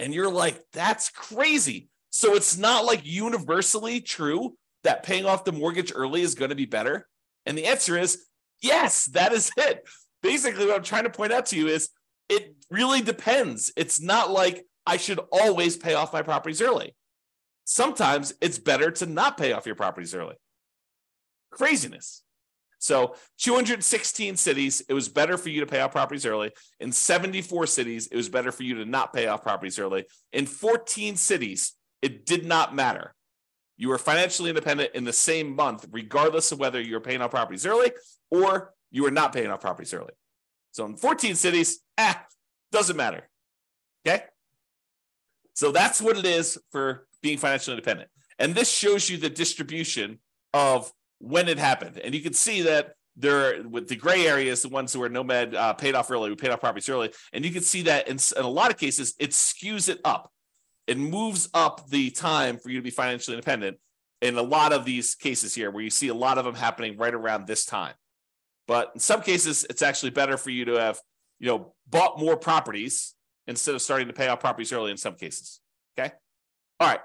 And 0.00 0.14
you're 0.14 0.30
like, 0.30 0.64
that's 0.72 1.10
crazy. 1.10 1.90
So 2.08 2.34
it's 2.34 2.56
not 2.56 2.86
like 2.86 3.04
universally 3.04 4.00
true 4.00 4.56
that 4.84 5.02
paying 5.02 5.26
off 5.26 5.44
the 5.44 5.52
mortgage 5.52 5.92
early 5.94 6.22
is 6.22 6.34
going 6.34 6.48
to 6.48 6.54
be 6.54 6.64
better. 6.64 7.06
And 7.44 7.58
the 7.58 7.66
answer 7.66 7.98
is 7.98 8.24
yes, 8.62 9.04
that 9.08 9.34
is 9.34 9.50
it. 9.58 9.86
Basically, 10.22 10.64
what 10.64 10.76
I'm 10.76 10.82
trying 10.82 11.04
to 11.04 11.10
point 11.10 11.32
out 11.32 11.44
to 11.46 11.56
you 11.56 11.68
is 11.68 11.90
it 12.30 12.56
really 12.70 13.02
depends. 13.02 13.70
It's 13.76 14.00
not 14.00 14.30
like 14.30 14.64
I 14.86 14.96
should 14.96 15.20
always 15.30 15.76
pay 15.76 15.92
off 15.92 16.14
my 16.14 16.22
properties 16.22 16.62
early 16.62 16.94
sometimes 17.66 18.32
it's 18.40 18.58
better 18.58 18.90
to 18.92 19.04
not 19.04 19.36
pay 19.36 19.52
off 19.52 19.66
your 19.66 19.74
properties 19.74 20.14
early. 20.14 20.36
Craziness. 21.50 22.22
So 22.78 23.16
216 23.38 24.36
cities, 24.36 24.82
it 24.88 24.94
was 24.94 25.08
better 25.08 25.36
for 25.36 25.48
you 25.48 25.60
to 25.60 25.66
pay 25.66 25.80
off 25.80 25.92
properties 25.92 26.24
early. 26.24 26.52
In 26.78 26.92
74 26.92 27.66
cities, 27.66 28.06
it 28.06 28.16
was 28.16 28.28
better 28.28 28.52
for 28.52 28.62
you 28.62 28.76
to 28.76 28.84
not 28.84 29.12
pay 29.12 29.26
off 29.26 29.42
properties 29.42 29.78
early. 29.78 30.04
In 30.32 30.46
14 30.46 31.16
cities, 31.16 31.74
it 32.00 32.24
did 32.24 32.46
not 32.46 32.74
matter. 32.74 33.14
You 33.76 33.88
were 33.88 33.98
financially 33.98 34.50
independent 34.50 34.94
in 34.94 35.04
the 35.04 35.12
same 35.12 35.54
month, 35.54 35.86
regardless 35.90 36.52
of 36.52 36.58
whether 36.58 36.80
you 36.80 36.94
were 36.94 37.00
paying 37.00 37.20
off 37.20 37.30
properties 37.30 37.66
early 37.66 37.92
or 38.30 38.72
you 38.90 39.02
were 39.02 39.10
not 39.10 39.32
paying 39.32 39.50
off 39.50 39.60
properties 39.60 39.92
early. 39.92 40.12
So 40.70 40.84
in 40.86 40.96
14 40.96 41.34
cities, 41.34 41.80
ah, 41.98 42.24
doesn't 42.70 42.96
matter. 42.96 43.28
Okay. 44.06 44.22
So 45.54 45.72
that's 45.72 46.00
what 46.00 46.18
it 46.18 46.26
is 46.26 46.58
for 46.70 47.06
being 47.26 47.38
financially 47.38 47.74
independent. 47.74 48.08
And 48.38 48.54
this 48.54 48.70
shows 48.70 49.10
you 49.10 49.16
the 49.16 49.28
distribution 49.28 50.20
of 50.54 50.92
when 51.18 51.48
it 51.48 51.58
happened. 51.58 51.98
And 51.98 52.14
you 52.14 52.20
can 52.20 52.34
see 52.34 52.62
that 52.62 52.92
there 53.16 53.66
with 53.68 53.88
the 53.88 53.96
gray 53.96 54.28
areas, 54.28 54.62
the 54.62 54.68
ones 54.68 54.92
who 54.92 55.02
are 55.02 55.08
nomad 55.08 55.54
uh, 55.56 55.72
paid 55.72 55.96
off 55.96 56.08
early, 56.08 56.30
we 56.30 56.36
paid 56.36 56.50
off 56.50 56.60
properties 56.60 56.88
early. 56.88 57.10
And 57.32 57.44
you 57.44 57.50
can 57.50 57.62
see 57.62 57.82
that 57.82 58.06
in, 58.06 58.18
in 58.36 58.44
a 58.44 58.48
lot 58.48 58.70
of 58.70 58.76
cases, 58.76 59.14
it 59.18 59.30
skews 59.30 59.88
it 59.88 60.00
up. 60.04 60.30
It 60.86 60.98
moves 60.98 61.48
up 61.52 61.88
the 61.88 62.10
time 62.10 62.58
for 62.58 62.70
you 62.70 62.78
to 62.78 62.84
be 62.84 62.90
financially 62.90 63.34
independent 63.36 63.78
in 64.22 64.36
a 64.36 64.42
lot 64.42 64.72
of 64.72 64.84
these 64.84 65.16
cases 65.16 65.52
here, 65.52 65.72
where 65.72 65.82
you 65.82 65.90
see 65.90 66.08
a 66.08 66.14
lot 66.14 66.38
of 66.38 66.44
them 66.44 66.54
happening 66.54 66.96
right 66.96 67.14
around 67.14 67.48
this 67.48 67.64
time. 67.64 67.94
But 68.68 68.92
in 68.94 69.00
some 69.00 69.20
cases, 69.20 69.66
it's 69.68 69.82
actually 69.82 70.10
better 70.10 70.36
for 70.36 70.50
you 70.50 70.64
to 70.66 70.74
have, 70.74 71.00
you 71.40 71.48
know, 71.48 71.74
bought 71.88 72.20
more 72.20 72.36
properties 72.36 73.14
instead 73.48 73.74
of 73.74 73.82
starting 73.82 74.06
to 74.06 74.12
pay 74.12 74.28
off 74.28 74.38
properties 74.38 74.72
early 74.72 74.92
in 74.92 74.96
some 74.96 75.16
cases. 75.16 75.60
Okay. 75.98 76.12
All 76.78 76.88
right. 76.88 77.00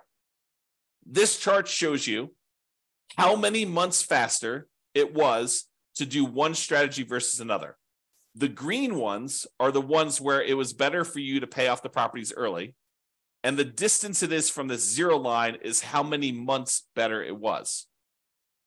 This 1.06 1.38
chart 1.38 1.68
shows 1.68 2.08
you 2.08 2.34
how 3.18 3.36
many 3.36 3.66
months 3.66 4.02
faster 4.02 4.68
it 4.94 5.14
was 5.14 5.66
to 5.96 6.06
do 6.06 6.26
one 6.26 6.56
strategy 6.56 7.04
versus 7.04 7.40
another. 7.40 7.78
The 8.36 8.48
green 8.48 8.96
ones 8.96 9.46
are 9.60 9.72
the 9.72 9.82
ones 9.82 10.22
where 10.22 10.42
it 10.42 10.56
was 10.56 10.74
better 10.74 11.04
for 11.04 11.20
you 11.20 11.40
to 11.42 11.48
pay 11.48 11.68
off 11.68 11.84
the 11.84 11.90
properties 11.90 12.32
early. 12.36 12.76
And 13.44 13.58
the 13.58 13.66
distance 13.66 14.24
it 14.24 14.32
is 14.32 14.50
from 14.50 14.68
the 14.68 14.78
zero 14.78 15.18
line 15.18 15.58
is 15.62 15.82
how 15.82 16.04
many 16.04 16.32
months 16.32 16.88
better 16.96 17.24
it 17.24 17.36
was. 17.36 17.88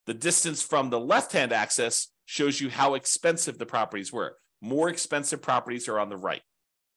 The 0.07 0.14
distance 0.14 0.62
from 0.62 0.90
the 0.90 1.01
left 1.01 1.33
hand 1.33 1.53
axis 1.53 2.12
shows 2.27 2.61
you 2.61 2.68
how 2.68 2.94
expensive 2.94 3.59
the 3.59 3.66
properties 3.66 4.12
were. 4.12 4.37
More 4.61 4.88
expensive 4.88 5.40
properties 5.40 5.88
are 5.88 5.99
on 5.99 6.09
the 6.09 6.16
right. 6.16 6.42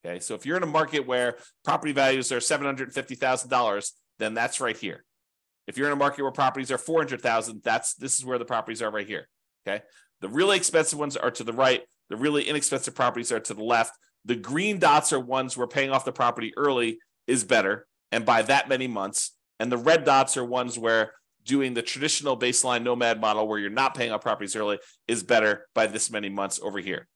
Okay. 0.05 0.19
So 0.19 0.35
if 0.35 0.45
you're 0.45 0.57
in 0.57 0.63
a 0.63 0.67
market 0.67 1.05
where 1.07 1.37
property 1.63 1.93
values 1.93 2.31
are 2.31 2.39
$750,000, 2.39 3.91
then 4.19 4.33
that's 4.33 4.59
right 4.59 4.77
here. 4.77 5.03
If 5.67 5.77
you're 5.77 5.87
in 5.87 5.93
a 5.93 5.97
market 5.97 6.23
where 6.23 6.31
properties 6.31 6.71
are 6.71 6.77
400,000, 6.77 7.61
that's 7.63 7.93
this 7.95 8.17
is 8.17 8.25
where 8.25 8.39
the 8.39 8.45
properties 8.45 8.81
are 8.81 8.89
right 8.89 9.07
here. 9.07 9.27
Okay. 9.67 9.83
The 10.21 10.29
really 10.29 10.57
expensive 10.57 10.97
ones 10.97 11.17
are 11.17 11.31
to 11.31 11.43
the 11.43 11.53
right. 11.53 11.83
The 12.09 12.15
really 12.15 12.43
inexpensive 12.43 12.95
properties 12.95 13.31
are 13.31 13.39
to 13.41 13.53
the 13.53 13.63
left. 13.63 13.93
The 14.25 14.35
green 14.35 14.79
dots 14.79 15.13
are 15.13 15.19
ones 15.19 15.57
where 15.57 15.67
paying 15.67 15.91
off 15.91 16.05
the 16.05 16.11
property 16.11 16.53
early 16.57 16.99
is 17.27 17.43
better 17.43 17.85
and 18.11 18.25
by 18.25 18.41
that 18.43 18.69
many 18.69 18.87
months. 18.87 19.35
And 19.59 19.71
the 19.71 19.77
red 19.77 20.05
dots 20.05 20.37
are 20.37 20.45
ones 20.45 20.79
where 20.79 21.11
doing 21.43 21.73
the 21.73 21.81
traditional 21.81 22.37
baseline 22.37 22.83
nomad 22.83 23.19
model 23.19 23.47
where 23.47 23.59
you're 23.59 23.69
not 23.69 23.95
paying 23.95 24.11
off 24.11 24.21
properties 24.21 24.55
early 24.55 24.79
is 25.07 25.23
better 25.23 25.67
by 25.73 25.87
this 25.87 26.11
many 26.11 26.29
months 26.29 26.59
over 26.61 26.79
here. 26.79 27.07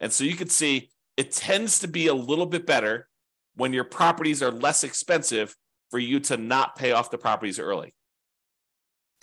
And 0.00 0.12
so 0.12 0.24
you 0.24 0.36
can 0.36 0.48
see 0.48 0.90
it 1.16 1.32
tends 1.32 1.78
to 1.80 1.88
be 1.88 2.08
a 2.08 2.14
little 2.14 2.46
bit 2.46 2.66
better 2.66 3.08
when 3.56 3.72
your 3.72 3.84
properties 3.84 4.42
are 4.42 4.50
less 4.50 4.84
expensive 4.84 5.54
for 5.90 5.98
you 5.98 6.20
to 6.20 6.36
not 6.36 6.76
pay 6.76 6.92
off 6.92 7.10
the 7.10 7.18
properties 7.18 7.58
early. 7.58 7.94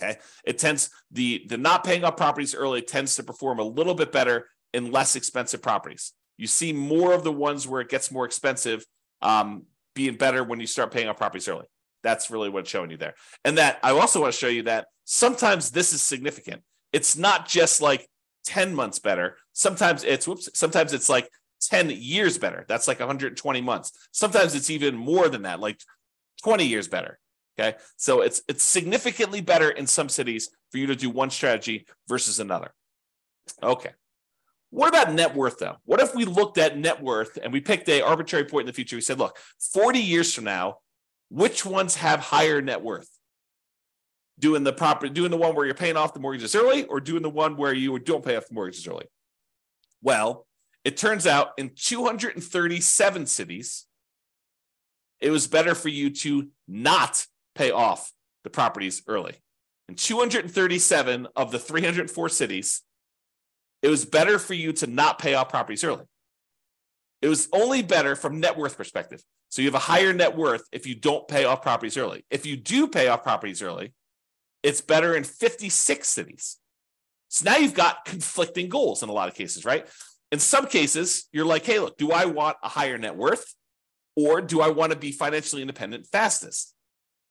Okay. 0.02 0.17
It 0.43 0.58
tends 0.58 0.89
the 1.12 1.45
the 1.47 1.58
not 1.58 1.84
paying 1.84 2.04
off 2.04 2.17
properties 2.17 2.56
early 2.56 2.82
tends 2.82 3.15
to 3.15 3.24
perform 3.24 3.60
a 3.60 3.63
little 3.63 3.93
bit 3.93 4.12
better 4.12 4.47
in 4.74 4.91
less 4.91 5.15
expensive 5.15 5.62
properties. 5.62 6.13
You 6.38 6.47
see 6.47 6.74
more 6.74 7.13
of 7.13 7.24
the 7.24 7.32
ones 7.32 7.67
where 7.67 7.82
it 7.82 7.89
gets 7.89 8.12
more 8.12 8.26
expensive 8.26 8.84
um, 9.21 9.63
being 9.93 10.15
better 10.15 10.43
when 10.43 10.60
you 10.60 10.67
start 10.67 10.91
paying 10.91 11.08
off 11.08 11.17
properties 11.17 11.47
early. 11.47 11.65
That's 12.04 12.32
really 12.32 12.50
what's 12.50 12.69
showing 12.69 12.89
you 12.89 12.97
there. 12.97 13.13
And 13.45 13.58
that 13.58 13.80
I 13.84 13.91
also 13.91 14.21
want 14.21 14.34
to 14.34 14.39
show 14.39 14.47
you 14.47 14.63
that 14.63 14.88
sometimes 15.06 15.71
this 15.71 15.93
is 15.93 16.02
significant. 16.02 16.63
It's 16.93 17.15
not 17.15 17.47
just 17.47 17.82
like 17.82 18.08
10 18.45 18.74
months 18.74 19.00
better. 19.00 19.38
Sometimes 19.54 20.04
it's 20.04 20.28
whoops, 20.28 20.50
sometimes 20.54 20.93
it's 20.93 21.10
like 21.10 21.30
10 21.62 21.91
years 21.91 22.38
better. 22.38 22.65
That's 22.67 22.88
like 22.88 23.00
120 23.00 23.62
months. 23.62 23.91
Sometimes 24.12 24.56
it's 24.56 24.69
even 24.69 24.95
more 24.95 25.30
than 25.30 25.43
that, 25.43 25.60
like 25.60 25.80
20 26.43 26.65
years 26.65 26.88
better. 26.88 27.19
Okay. 27.60 27.77
So 27.97 28.21
it's 28.21 28.41
it's 28.47 28.63
significantly 28.63 29.41
better 29.41 29.69
in 29.69 29.86
some 29.86 30.10
cities 30.10 30.49
for 30.71 30.77
you 30.77 30.88
to 30.88 30.95
do 30.95 31.10
one 31.10 31.30
strategy 31.30 31.86
versus 32.08 32.39
another. 32.39 32.73
Okay. 33.62 33.91
What 34.71 34.88
about 34.88 35.13
net 35.13 35.36
worth 35.36 35.60
though? 35.60 35.75
What 35.84 35.99
if 35.99 36.15
we 36.15 36.25
looked 36.25 36.58
at 36.58 36.77
net 36.77 37.01
worth 37.01 37.38
and 37.41 37.51
we 37.51 37.60
picked 37.60 37.89
a 37.89 38.01
arbitrary 38.01 38.45
point 38.45 38.63
in 38.63 38.67
the 38.67 38.73
future? 38.73 38.95
We 38.95 39.01
said, 39.01 39.19
look, 39.19 39.38
40 39.73 39.99
years 39.99 40.34
from 40.34 40.45
now, 40.45 40.77
which 41.30 41.65
ones 41.65 41.95
have 41.95 42.21
higher 42.21 42.62
net 42.62 42.82
worth? 42.82 43.10
Doing 44.39 44.63
the 44.63 44.73
proper, 44.73 45.10
doing 45.10 45.30
the 45.30 45.38
one 45.38 45.56
where 45.56 45.65
you're 45.65 45.75
paying 45.75 45.97
off 45.97 46.13
the 46.13 46.21
mortgages 46.21 46.56
early, 46.56 46.86
or 46.86 46.99
doing 47.01 47.21
the 47.21 47.30
one 47.30 47.58
where 47.58 47.73
you 47.73 47.99
don't 47.99 48.23
pay 48.23 48.38
off 48.38 48.47
the 48.47 48.56
mortgages 48.56 48.88
early? 48.88 49.06
Well, 50.01 50.47
it 50.84 50.97
turns 50.97 51.27
out 51.27 51.49
in 51.58 51.71
237 51.75 53.25
cities, 53.27 53.86
it 55.21 55.29
was 55.29 55.47
better 55.47 55.75
for 55.75 55.89
you 55.89 56.10
to 56.10 56.49
not 56.67 57.25
pay 57.55 57.71
off 57.71 58.12
the 58.43 58.49
properties 58.49 59.03
early. 59.07 59.36
In 59.88 59.95
237 59.95 61.27
of 61.36 61.51
the 61.51 61.60
304 61.60 62.29
cities, 62.29 62.81
it 63.81 63.89
was 63.89 64.05
better 64.05 64.39
for 64.39 64.53
you 64.53 64.73
to 64.73 64.88
not 64.88 65.19
pay 65.19 65.34
off 65.34 65.49
properties 65.49 65.84
early. 65.84 66.05
It 67.21 67.27
was 67.27 67.47
only 67.53 67.84
better 67.84 68.15
from 68.15 68.39
net 68.39 68.57
worth 68.57 68.77
perspective. 68.77 69.21
So 69.49 69.62
you 69.62 69.67
have 69.67 69.75
a 69.75 69.79
higher 69.79 70.13
net 70.13 70.36
worth 70.36 70.63
if 70.71 70.88
you 70.88 70.95
don't 70.95 71.27
pay 71.27 71.43
off 71.43 71.62
properties 71.62 71.97
early. 71.97 72.25
If 72.29 72.45
you 72.45 72.55
do 72.55 72.88
pay 72.88 73.07
off 73.07 73.21
properties 73.21 73.62
early, 73.62 73.93
it's 74.63 74.81
better 74.81 75.15
in 75.15 75.23
56 75.23 76.07
cities. 76.07 76.57
So 77.27 77.49
now 77.49 77.57
you've 77.57 77.73
got 77.73 78.05
conflicting 78.05 78.69
goals 78.69 79.03
in 79.03 79.10
a 79.10 79.13
lot 79.13 79.27
of 79.27 79.36
cases, 79.36 79.65
right? 79.65 79.88
In 80.31 80.39
some 80.39 80.67
cases, 80.67 81.27
you're 81.31 81.45
like, 81.45 81.65
hey, 81.65 81.79
look, 81.79 81.97
do 81.97 82.12
I 82.12 82.25
want 82.25 82.57
a 82.63 82.69
higher 82.69 82.97
net 82.97 83.15
worth 83.15 83.53
or 84.15 84.41
do 84.41 84.62
I 84.62 84.69
want 84.69 84.91
to 84.91 84.97
be 84.97 85.12
financially 85.12 85.62
independent 85.62 86.08
fastest? 86.08 86.74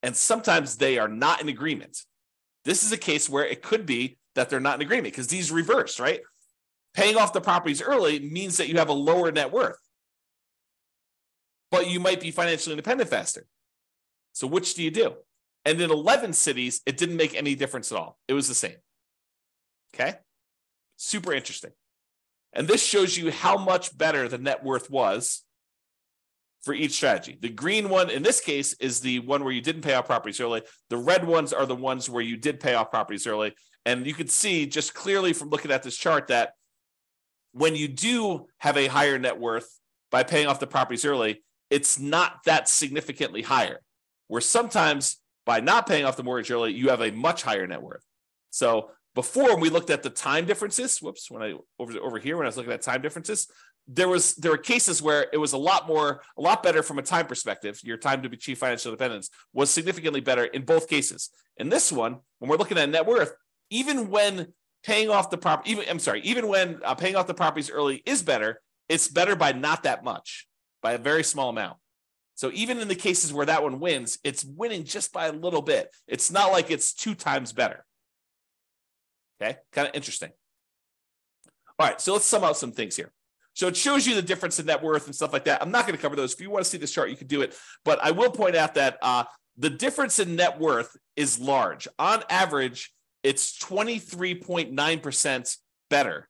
And 0.02 0.16
sometimes 0.16 0.76
they 0.76 0.98
are 0.98 1.08
not 1.08 1.40
in 1.40 1.48
agreement. 1.48 1.98
This 2.64 2.82
is 2.82 2.92
a 2.92 2.96
case 2.96 3.28
where 3.28 3.44
it 3.44 3.62
could 3.62 3.86
be 3.86 4.18
that 4.34 4.48
they're 4.48 4.60
not 4.60 4.76
in 4.76 4.82
agreement 4.82 5.12
because 5.12 5.28
these 5.28 5.50
reverse, 5.50 6.00
right? 6.00 6.20
Paying 6.94 7.16
off 7.16 7.32
the 7.32 7.40
properties 7.40 7.82
early 7.82 8.18
means 8.18 8.56
that 8.56 8.68
you 8.68 8.76
have 8.78 8.88
a 8.88 8.94
lower 8.94 9.30
net 9.30 9.52
worth, 9.52 9.78
but 11.70 11.88
you 11.88 12.00
might 12.00 12.20
be 12.20 12.30
financially 12.30 12.72
independent 12.72 13.10
faster. 13.10 13.46
So, 14.32 14.46
which 14.46 14.74
do 14.74 14.82
you 14.82 14.90
do? 14.90 15.14
And 15.64 15.80
in 15.80 15.90
11 15.90 16.32
cities, 16.32 16.80
it 16.86 16.96
didn't 16.96 17.16
make 17.16 17.34
any 17.34 17.54
difference 17.54 17.92
at 17.92 17.98
all. 17.98 18.18
It 18.26 18.32
was 18.32 18.48
the 18.48 18.54
same. 18.54 18.76
Okay. 19.94 20.14
Super 20.96 21.32
interesting. 21.32 21.72
And 22.52 22.66
this 22.66 22.84
shows 22.84 23.16
you 23.16 23.30
how 23.30 23.56
much 23.56 23.96
better 23.96 24.28
the 24.28 24.38
net 24.38 24.64
worth 24.64 24.90
was 24.90 25.42
for 26.62 26.74
each 26.74 26.92
strategy. 26.92 27.38
The 27.40 27.48
green 27.48 27.88
one 27.88 28.10
in 28.10 28.22
this 28.22 28.40
case 28.40 28.74
is 28.74 29.00
the 29.00 29.20
one 29.20 29.44
where 29.44 29.52
you 29.52 29.62
didn't 29.62 29.82
pay 29.82 29.94
off 29.94 30.06
properties 30.06 30.40
early. 30.40 30.62
The 30.90 30.96
red 30.96 31.26
ones 31.26 31.52
are 31.52 31.66
the 31.66 31.74
ones 31.74 32.10
where 32.10 32.22
you 32.22 32.36
did 32.36 32.60
pay 32.60 32.74
off 32.74 32.90
properties 32.90 33.26
early. 33.26 33.54
And 33.86 34.06
you 34.06 34.14
can 34.14 34.28
see 34.28 34.66
just 34.66 34.94
clearly 34.94 35.32
from 35.32 35.48
looking 35.48 35.70
at 35.70 35.82
this 35.82 35.96
chart 35.96 36.28
that 36.28 36.52
when 37.52 37.74
you 37.74 37.88
do 37.88 38.46
have 38.58 38.76
a 38.76 38.86
higher 38.86 39.18
net 39.18 39.38
worth 39.38 39.78
by 40.10 40.22
paying 40.22 40.46
off 40.46 40.60
the 40.60 40.66
properties 40.66 41.04
early, 41.04 41.42
it's 41.70 41.98
not 41.98 42.44
that 42.44 42.68
significantly 42.68 43.42
higher. 43.42 43.80
Where 44.28 44.40
sometimes 44.40 45.20
by 45.46 45.60
not 45.60 45.86
paying 45.88 46.04
off 46.04 46.16
the 46.16 46.22
mortgage 46.22 46.50
early, 46.50 46.72
you 46.72 46.90
have 46.90 47.00
a 47.00 47.10
much 47.10 47.42
higher 47.42 47.66
net 47.66 47.82
worth. 47.82 48.04
So 48.50 48.90
before 49.14 49.48
when 49.48 49.60
we 49.60 49.70
looked 49.70 49.90
at 49.90 50.02
the 50.02 50.10
time 50.10 50.46
differences, 50.46 50.98
whoops, 50.98 51.30
when 51.30 51.42
I 51.42 51.54
over 51.78 51.98
over 51.98 52.18
here 52.18 52.36
when 52.36 52.46
I 52.46 52.48
was 52.48 52.56
looking 52.56 52.72
at 52.72 52.82
time 52.82 53.02
differences, 53.02 53.48
there 53.92 54.08
was 54.08 54.34
there 54.36 54.52
were 54.52 54.58
cases 54.58 55.02
where 55.02 55.26
it 55.32 55.36
was 55.36 55.52
a 55.52 55.58
lot 55.58 55.88
more 55.88 56.22
a 56.38 56.40
lot 56.40 56.62
better 56.62 56.82
from 56.82 56.98
a 56.98 57.02
time 57.02 57.26
perspective. 57.26 57.80
Your 57.82 57.96
time 57.96 58.22
to 58.22 58.28
achieve 58.28 58.58
financial 58.58 58.92
independence 58.92 59.30
was 59.52 59.70
significantly 59.70 60.20
better 60.20 60.44
in 60.44 60.64
both 60.64 60.88
cases. 60.88 61.30
In 61.56 61.68
this 61.68 61.90
one, 61.90 62.18
when 62.38 62.48
we're 62.48 62.56
looking 62.56 62.78
at 62.78 62.88
net 62.88 63.06
worth, 63.06 63.34
even 63.68 64.08
when 64.08 64.52
paying 64.84 65.10
off 65.10 65.30
the 65.30 65.38
property, 65.38 65.72
even 65.72 65.84
I'm 65.88 65.98
sorry, 65.98 66.20
even 66.22 66.46
when 66.46 66.80
uh, 66.84 66.94
paying 66.94 67.16
off 67.16 67.26
the 67.26 67.34
properties 67.34 67.70
early 67.70 68.02
is 68.06 68.22
better, 68.22 68.60
it's 68.88 69.08
better 69.08 69.34
by 69.34 69.52
not 69.52 69.82
that 69.82 70.04
much, 70.04 70.46
by 70.82 70.92
a 70.92 70.98
very 70.98 71.24
small 71.24 71.48
amount. 71.50 71.78
So 72.36 72.50
even 72.54 72.78
in 72.78 72.88
the 72.88 72.94
cases 72.94 73.32
where 73.32 73.46
that 73.46 73.62
one 73.62 73.80
wins, 73.80 74.18
it's 74.24 74.44
winning 74.44 74.84
just 74.84 75.12
by 75.12 75.26
a 75.26 75.32
little 75.32 75.62
bit. 75.62 75.90
It's 76.06 76.30
not 76.30 76.52
like 76.52 76.70
it's 76.70 76.94
two 76.94 77.14
times 77.14 77.52
better. 77.52 77.84
Okay, 79.42 79.58
kind 79.72 79.88
of 79.88 79.94
interesting. 79.94 80.30
All 81.78 81.86
right, 81.86 82.00
so 82.00 82.12
let's 82.12 82.24
sum 82.24 82.44
up 82.44 82.56
some 82.56 82.72
things 82.72 82.94
here. 82.94 83.10
So 83.60 83.68
it 83.68 83.76
shows 83.76 84.06
you 84.06 84.14
the 84.14 84.22
difference 84.22 84.58
in 84.58 84.64
net 84.64 84.82
worth 84.82 85.04
and 85.04 85.14
stuff 85.14 85.34
like 85.34 85.44
that. 85.44 85.60
I'm 85.60 85.70
not 85.70 85.86
going 85.86 85.94
to 85.94 86.00
cover 86.00 86.16
those. 86.16 86.32
If 86.32 86.40
you 86.40 86.48
want 86.48 86.64
to 86.64 86.70
see 86.70 86.78
this 86.78 86.92
chart, 86.92 87.10
you 87.10 87.16
can 87.16 87.26
do 87.26 87.42
it. 87.42 87.54
But 87.84 88.02
I 88.02 88.10
will 88.10 88.30
point 88.30 88.56
out 88.56 88.72
that 88.76 88.96
uh, 89.02 89.24
the 89.58 89.68
difference 89.68 90.18
in 90.18 90.34
net 90.34 90.58
worth 90.58 90.96
is 91.14 91.38
large. 91.38 91.86
On 91.98 92.22
average, 92.30 92.90
it's 93.22 93.58
23.9% 93.58 95.56
better 95.90 96.26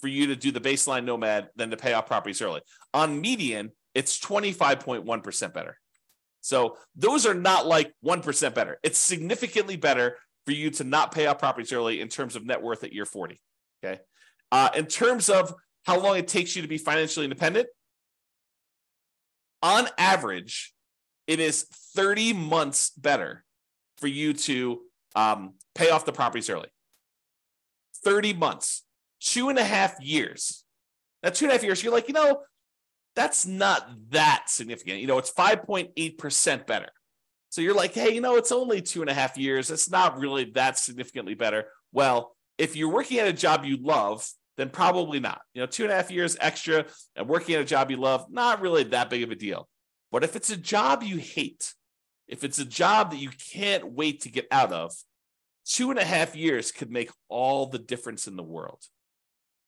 for 0.00 0.08
you 0.08 0.26
to 0.26 0.34
do 0.34 0.50
the 0.50 0.60
baseline 0.60 1.04
nomad 1.04 1.48
than 1.54 1.70
to 1.70 1.76
pay 1.76 1.92
off 1.92 2.06
properties 2.06 2.42
early. 2.42 2.60
On 2.92 3.20
median, 3.20 3.70
it's 3.94 4.18
25.1% 4.18 5.54
better. 5.54 5.78
So 6.40 6.76
those 6.96 7.24
are 7.24 7.34
not 7.34 7.68
like 7.68 7.92
1% 8.04 8.52
better. 8.52 8.80
It's 8.82 8.98
significantly 8.98 9.76
better 9.76 10.16
for 10.44 10.50
you 10.50 10.70
to 10.70 10.82
not 10.82 11.14
pay 11.14 11.26
off 11.26 11.38
properties 11.38 11.72
early 11.72 12.00
in 12.00 12.08
terms 12.08 12.34
of 12.34 12.44
net 12.44 12.60
worth 12.60 12.82
at 12.82 12.92
year 12.92 13.06
40. 13.06 13.40
Okay. 13.84 14.00
Uh, 14.50 14.70
in 14.74 14.86
terms 14.86 15.28
of 15.28 15.54
how 15.84 15.98
long 15.98 16.16
it 16.16 16.28
takes 16.28 16.54
you 16.54 16.62
to 16.62 16.68
be 16.68 16.78
financially 16.78 17.24
independent, 17.24 17.68
on 19.62 19.88
average, 19.96 20.74
it 21.26 21.40
is 21.40 21.64
30 21.94 22.32
months 22.32 22.90
better 22.90 23.44
for 23.98 24.08
you 24.08 24.32
to 24.32 24.80
um, 25.14 25.54
pay 25.74 25.90
off 25.90 26.04
the 26.04 26.12
properties 26.12 26.50
early. 26.50 26.68
30 28.04 28.34
months, 28.34 28.84
two 29.20 29.48
and 29.48 29.58
a 29.58 29.64
half 29.64 30.00
years. 30.00 30.64
Now, 31.22 31.30
two 31.30 31.44
and 31.44 31.52
a 31.52 31.54
half 31.54 31.62
years, 31.62 31.82
you're 31.82 31.92
like, 31.92 32.08
you 32.08 32.14
know, 32.14 32.42
that's 33.14 33.46
not 33.46 33.88
that 34.10 34.44
significant. 34.48 35.00
You 35.00 35.06
know, 35.06 35.18
it's 35.18 35.32
5.8% 35.32 36.66
better. 36.66 36.88
So 37.50 37.60
you're 37.60 37.74
like, 37.74 37.92
hey, 37.92 38.14
you 38.14 38.20
know, 38.20 38.36
it's 38.36 38.50
only 38.50 38.80
two 38.80 39.02
and 39.02 39.10
a 39.10 39.14
half 39.14 39.36
years. 39.36 39.70
It's 39.70 39.90
not 39.90 40.18
really 40.18 40.46
that 40.54 40.78
significantly 40.78 41.34
better. 41.34 41.66
Well, 41.92 42.34
if 42.58 42.74
you're 42.76 42.90
working 42.90 43.18
at 43.18 43.28
a 43.28 43.32
job 43.32 43.64
you 43.64 43.76
love, 43.76 44.26
then 44.56 44.70
probably 44.70 45.20
not. 45.20 45.40
You 45.54 45.62
know, 45.62 45.66
two 45.66 45.84
and 45.84 45.92
a 45.92 45.96
half 45.96 46.10
years 46.10 46.36
extra 46.40 46.86
and 47.16 47.28
working 47.28 47.54
at 47.54 47.60
a 47.60 47.64
job 47.64 47.90
you 47.90 47.96
love, 47.96 48.26
not 48.30 48.60
really 48.60 48.84
that 48.84 49.10
big 49.10 49.22
of 49.22 49.30
a 49.30 49.34
deal. 49.34 49.68
But 50.10 50.24
if 50.24 50.36
it's 50.36 50.50
a 50.50 50.56
job 50.56 51.02
you 51.02 51.16
hate, 51.16 51.74
if 52.28 52.44
it's 52.44 52.58
a 52.58 52.64
job 52.64 53.10
that 53.10 53.18
you 53.18 53.30
can't 53.52 53.92
wait 53.92 54.22
to 54.22 54.30
get 54.30 54.46
out 54.50 54.72
of, 54.72 54.94
two 55.64 55.90
and 55.90 55.98
a 55.98 56.04
half 56.04 56.36
years 56.36 56.72
could 56.72 56.90
make 56.90 57.10
all 57.28 57.66
the 57.66 57.78
difference 57.78 58.26
in 58.26 58.36
the 58.36 58.42
world. 58.42 58.82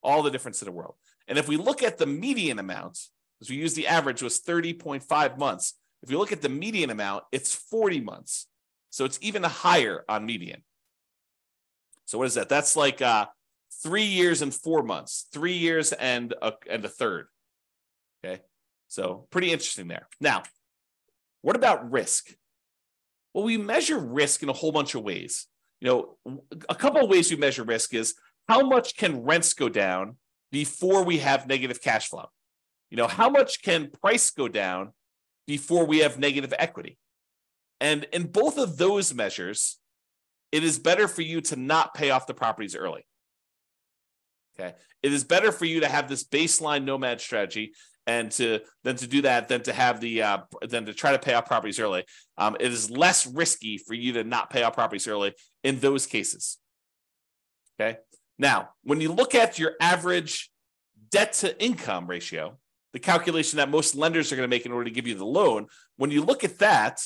All 0.03 0.23
the 0.23 0.31
difference 0.31 0.61
in 0.61 0.67
the 0.67 0.73
world. 0.73 0.95
And 1.29 1.39
if 1.39 1.49
we 1.49 1.57
look 1.57 1.83
at 1.83 1.97
the 1.97 2.07
median 2.07 2.59
amount, 2.59 2.99
as 3.41 3.51
we 3.51 3.57
use 3.57 3.75
the 3.75 3.87
average 3.87 4.23
was 4.23 4.41
30.5 4.41 5.39
months. 5.39 5.75
If 6.03 6.11
you 6.11 6.19
look 6.19 6.33
at 6.33 6.43
the 6.43 6.49
median 6.49 6.91
amount, 6.91 7.25
it's 7.33 7.55
40 7.55 8.01
months. 8.01 8.47
So 8.91 9.05
it's 9.05 9.19
even 9.23 9.43
higher 9.43 10.05
on 10.09 10.27
median. 10.27 10.63
So 12.07 12.19
what 12.19 12.27
is 12.27 12.35
that? 12.35 12.49
That's 12.49 12.77
like 12.77 13.03
uh, 13.03 13.27
three 13.85 14.05
years 14.05 14.43
and 14.43 14.53
four 14.53 14.83
months, 14.83 15.29
three 15.33 15.53
years 15.53 15.93
and 15.93 16.35
a, 16.43 16.55
and 16.69 16.85
a 16.85 16.89
third. 16.89 17.27
Okay. 18.25 18.41
So 18.89 19.29
pretty 19.31 19.53
interesting 19.53 19.87
there. 19.87 20.09
Now, 20.21 20.43
what 21.43 21.55
about 21.55 21.93
risk? 21.93 22.31
Well, 23.35 23.45
we 23.45 23.59
measure 23.59 23.99
risk 23.99 24.43
in 24.43 24.49
a 24.49 24.55
whole 24.55 24.73
bunch 24.73 24.95
of 24.95 25.03
ways. 25.03 25.47
You 25.81 25.89
know, 25.89 26.41
a 26.69 26.75
couple 26.75 27.05
of 27.05 27.11
ways 27.11 27.31
we 27.31 27.37
measure 27.37 27.63
risk 27.63 27.93
is 27.93 28.15
how 28.49 28.67
much 28.67 28.97
can 28.97 29.23
rents 29.23 29.53
go 29.53 29.69
down 29.69 30.17
before 30.51 31.05
we 31.05 31.19
have 31.19 31.47
negative 31.47 31.83
cash 31.83 32.09
flow? 32.09 32.31
You 32.91 32.97
know, 32.97 33.09
how 33.09 33.29
much 33.29 33.63
can 33.63 33.91
price 33.91 34.31
go 34.31 34.49
down 34.49 34.93
before 35.47 35.85
we 35.85 35.99
have 35.99 36.19
negative 36.19 36.55
equity? 36.59 36.97
And 37.81 38.05
in 38.13 38.29
both 38.29 38.57
of 38.57 38.79
those 38.79 39.13
measures, 39.13 39.79
it 40.53 40.65
is 40.65 40.79
better 40.79 41.09
for 41.09 41.23
you 41.23 41.41
to 41.43 41.57
not 41.57 41.93
pay 41.93 42.11
off 42.11 42.27
the 42.27 42.35
properties 42.35 42.77
early. 42.77 43.05
Okay. 44.59 44.75
It 45.03 45.13
is 45.13 45.25
better 45.25 45.53
for 45.53 45.65
you 45.65 45.81
to 45.81 45.89
have 45.89 46.09
this 46.09 46.25
baseline 46.25 46.85
nomad 46.85 47.21
strategy 47.21 47.73
and 48.07 48.31
to 48.33 48.61
than 48.83 48.97
to 48.97 49.07
do 49.07 49.23
that 49.23 49.49
than 49.49 49.63
to 49.63 49.73
have 49.73 50.01
the 50.01 50.23
uh, 50.23 50.39
than 50.69 50.87
to 50.87 50.95
try 50.95 51.13
to 51.13 51.19
pay 51.19 51.35
off 51.35 51.47
properties 51.47 51.81
early. 51.81 52.05
Um, 52.37 52.57
it 52.61 52.73
is 52.73 52.91
less 52.91 53.27
risky 53.27 53.79
for 53.79 53.95
you 53.95 54.13
to 54.15 54.25
not 54.25 54.51
pay 54.51 54.63
off 54.63 54.75
properties 54.75 55.09
early 55.09 55.35
in 55.63 55.81
those 55.81 56.07
cases. 56.07 56.59
Okay. 57.81 57.99
Now, 58.39 58.71
when 58.83 59.01
you 59.01 59.13
look 59.13 59.35
at 59.35 59.59
your 59.59 59.73
average 59.81 60.51
debt 61.11 61.33
to 61.35 61.63
income 61.63 62.07
ratio, 62.07 62.59
the 62.93 62.99
calculation 62.99 63.57
that 63.57 63.71
most 63.71 63.95
lenders 63.95 64.33
are 64.33 64.37
going 64.37 64.49
to 64.49 64.55
make 64.55 64.67
in 64.67 64.73
order 64.73 64.85
to 64.85 64.91
give 64.91 65.07
you 65.07 65.15
the 65.15 65.25
loan, 65.25 65.67
when 65.97 66.11
you 66.11 66.23
look 66.23 66.45
at 66.45 66.59
that, 66.59 67.01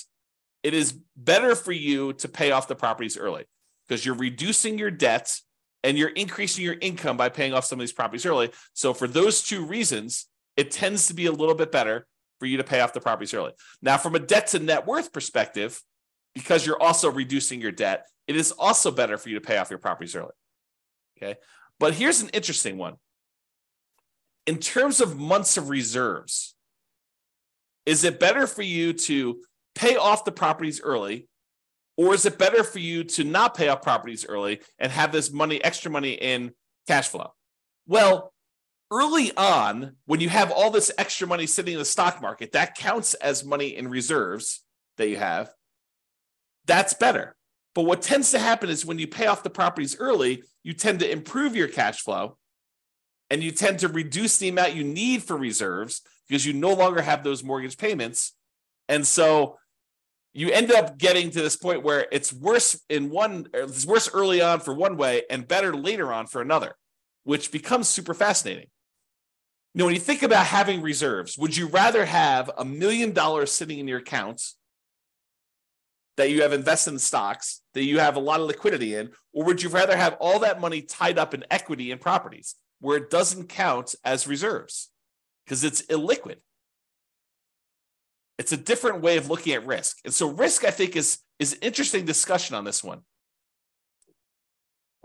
it 0.62 0.74
is 0.74 0.98
better 1.16 1.54
for 1.54 1.72
you 1.72 2.12
to 2.14 2.28
pay 2.28 2.50
off 2.50 2.68
the 2.68 2.74
properties 2.74 3.16
early 3.16 3.44
because 3.86 4.04
you're 4.04 4.14
reducing 4.14 4.78
your 4.78 4.90
debt 4.90 5.38
and 5.84 5.96
you're 5.96 6.08
increasing 6.08 6.64
your 6.64 6.76
income 6.80 7.16
by 7.16 7.28
paying 7.28 7.54
off 7.54 7.64
some 7.64 7.78
of 7.78 7.82
these 7.82 7.92
properties 7.92 8.26
early. 8.26 8.50
So 8.72 8.92
for 8.92 9.06
those 9.06 9.42
two 9.42 9.64
reasons, 9.64 10.26
it 10.56 10.70
tends 10.70 11.06
to 11.08 11.14
be 11.14 11.26
a 11.26 11.32
little 11.32 11.54
bit 11.54 11.70
better 11.70 12.06
for 12.38 12.46
you 12.46 12.56
to 12.56 12.64
pay 12.64 12.80
off 12.80 12.92
the 12.92 13.00
properties 13.00 13.34
early. 13.34 13.52
Now, 13.82 13.96
from 13.96 14.14
a 14.14 14.18
debt 14.18 14.48
to 14.48 14.58
net 14.58 14.86
worth 14.86 15.12
perspective, 15.12 15.80
because 16.34 16.66
you're 16.66 16.80
also 16.80 17.10
reducing 17.10 17.60
your 17.60 17.72
debt, 17.72 18.06
it 18.26 18.36
is 18.36 18.52
also 18.52 18.90
better 18.90 19.18
for 19.18 19.28
you 19.28 19.36
to 19.36 19.40
pay 19.40 19.56
off 19.56 19.70
your 19.70 19.78
properties 19.78 20.14
early. 20.14 20.32
Okay. 21.16 21.38
But 21.80 21.94
here's 21.94 22.20
an 22.20 22.28
interesting 22.30 22.78
one. 22.78 22.96
In 24.46 24.58
terms 24.58 25.00
of 25.00 25.18
months 25.18 25.56
of 25.56 25.68
reserves, 25.68 26.54
is 27.86 28.04
it 28.04 28.20
better 28.20 28.46
for 28.46 28.62
you 28.62 28.92
to 28.92 29.40
pay 29.74 29.96
off 29.96 30.24
the 30.24 30.32
properties 30.32 30.80
early 30.80 31.28
or 31.98 32.14
is 32.14 32.24
it 32.24 32.38
better 32.38 32.62
for 32.62 32.78
you 32.78 33.02
to 33.02 33.24
not 33.24 33.56
pay 33.56 33.68
off 33.68 33.82
properties 33.82 34.24
early 34.24 34.60
and 34.78 34.90
have 34.92 35.10
this 35.10 35.32
money, 35.32 35.62
extra 35.62 35.90
money 35.90 36.12
in 36.12 36.52
cash 36.86 37.08
flow? 37.08 37.34
Well, 37.88 38.32
early 38.92 39.32
on, 39.36 39.96
when 40.06 40.20
you 40.20 40.28
have 40.28 40.52
all 40.52 40.70
this 40.70 40.92
extra 40.96 41.26
money 41.26 41.46
sitting 41.46 41.72
in 41.74 41.80
the 41.80 41.84
stock 41.84 42.22
market, 42.22 42.52
that 42.52 42.76
counts 42.76 43.14
as 43.14 43.44
money 43.44 43.76
in 43.76 43.88
reserves 43.88 44.64
that 44.96 45.08
you 45.08 45.16
have. 45.16 45.50
That's 46.66 46.94
better. 46.94 47.34
But 47.74 47.82
what 47.82 48.00
tends 48.00 48.30
to 48.30 48.38
happen 48.38 48.70
is 48.70 48.86
when 48.86 49.00
you 49.00 49.08
pay 49.08 49.26
off 49.26 49.42
the 49.42 49.50
properties 49.50 49.98
early, 49.98 50.44
you 50.62 50.74
tend 50.74 51.00
to 51.00 51.10
improve 51.10 51.56
your 51.56 51.68
cash 51.68 52.00
flow 52.00 52.38
and 53.28 53.42
you 53.42 53.50
tend 53.50 53.80
to 53.80 53.88
reduce 53.88 54.38
the 54.38 54.48
amount 54.48 54.74
you 54.74 54.84
need 54.84 55.24
for 55.24 55.36
reserves 55.36 56.02
because 56.28 56.46
you 56.46 56.52
no 56.52 56.72
longer 56.74 57.02
have 57.02 57.24
those 57.24 57.42
mortgage 57.42 57.76
payments. 57.76 58.34
And 58.88 59.04
so 59.04 59.58
you 60.38 60.50
end 60.50 60.70
up 60.70 60.98
getting 60.98 61.30
to 61.30 61.42
this 61.42 61.56
point 61.56 61.82
where 61.82 62.06
it's 62.12 62.32
worse 62.32 62.80
in 62.88 63.10
one, 63.10 63.48
it's 63.52 63.84
worse 63.84 64.08
early 64.12 64.40
on 64.40 64.60
for 64.60 64.72
one 64.72 64.96
way 64.96 65.22
and 65.28 65.48
better 65.48 65.74
later 65.74 66.12
on 66.12 66.26
for 66.26 66.40
another, 66.40 66.76
which 67.24 67.50
becomes 67.50 67.88
super 67.88 68.14
fascinating. 68.14 68.66
You 69.74 69.80
know, 69.80 69.86
when 69.86 69.94
you 69.94 70.00
think 70.00 70.22
about 70.22 70.46
having 70.46 70.80
reserves, 70.80 71.36
would 71.38 71.56
you 71.56 71.66
rather 71.66 72.04
have 72.04 72.50
a 72.56 72.64
million 72.64 73.12
dollars 73.12 73.50
sitting 73.50 73.80
in 73.80 73.88
your 73.88 73.98
accounts 73.98 74.56
that 76.16 76.30
you 76.30 76.42
have 76.42 76.52
invested 76.52 76.92
in 76.92 76.98
stocks 76.98 77.62
that 77.74 77.84
you 77.84 77.98
have 77.98 78.16
a 78.16 78.20
lot 78.20 78.40
of 78.40 78.46
liquidity 78.46 78.94
in, 78.94 79.10
or 79.32 79.44
would 79.44 79.62
you 79.62 79.68
rather 79.68 79.96
have 79.96 80.16
all 80.20 80.40
that 80.40 80.60
money 80.60 80.82
tied 80.82 81.18
up 81.18 81.34
in 81.34 81.44
equity 81.50 81.90
and 81.90 82.00
properties 82.00 82.54
where 82.80 82.96
it 82.96 83.10
doesn't 83.10 83.48
count 83.48 83.94
as 84.04 84.28
reserves 84.28 84.90
because 85.44 85.64
it's 85.64 85.82
illiquid? 85.86 86.36
It's 88.38 88.52
a 88.52 88.56
different 88.56 89.02
way 89.02 89.16
of 89.16 89.28
looking 89.28 89.52
at 89.52 89.66
risk. 89.66 89.98
And 90.04 90.14
so 90.14 90.28
risk, 90.28 90.64
I 90.64 90.70
think, 90.70 90.96
is, 90.96 91.18
is 91.38 91.54
an 91.54 91.58
interesting 91.60 92.04
discussion 92.04 92.54
on 92.54 92.64
this 92.64 92.84
one. 92.84 93.00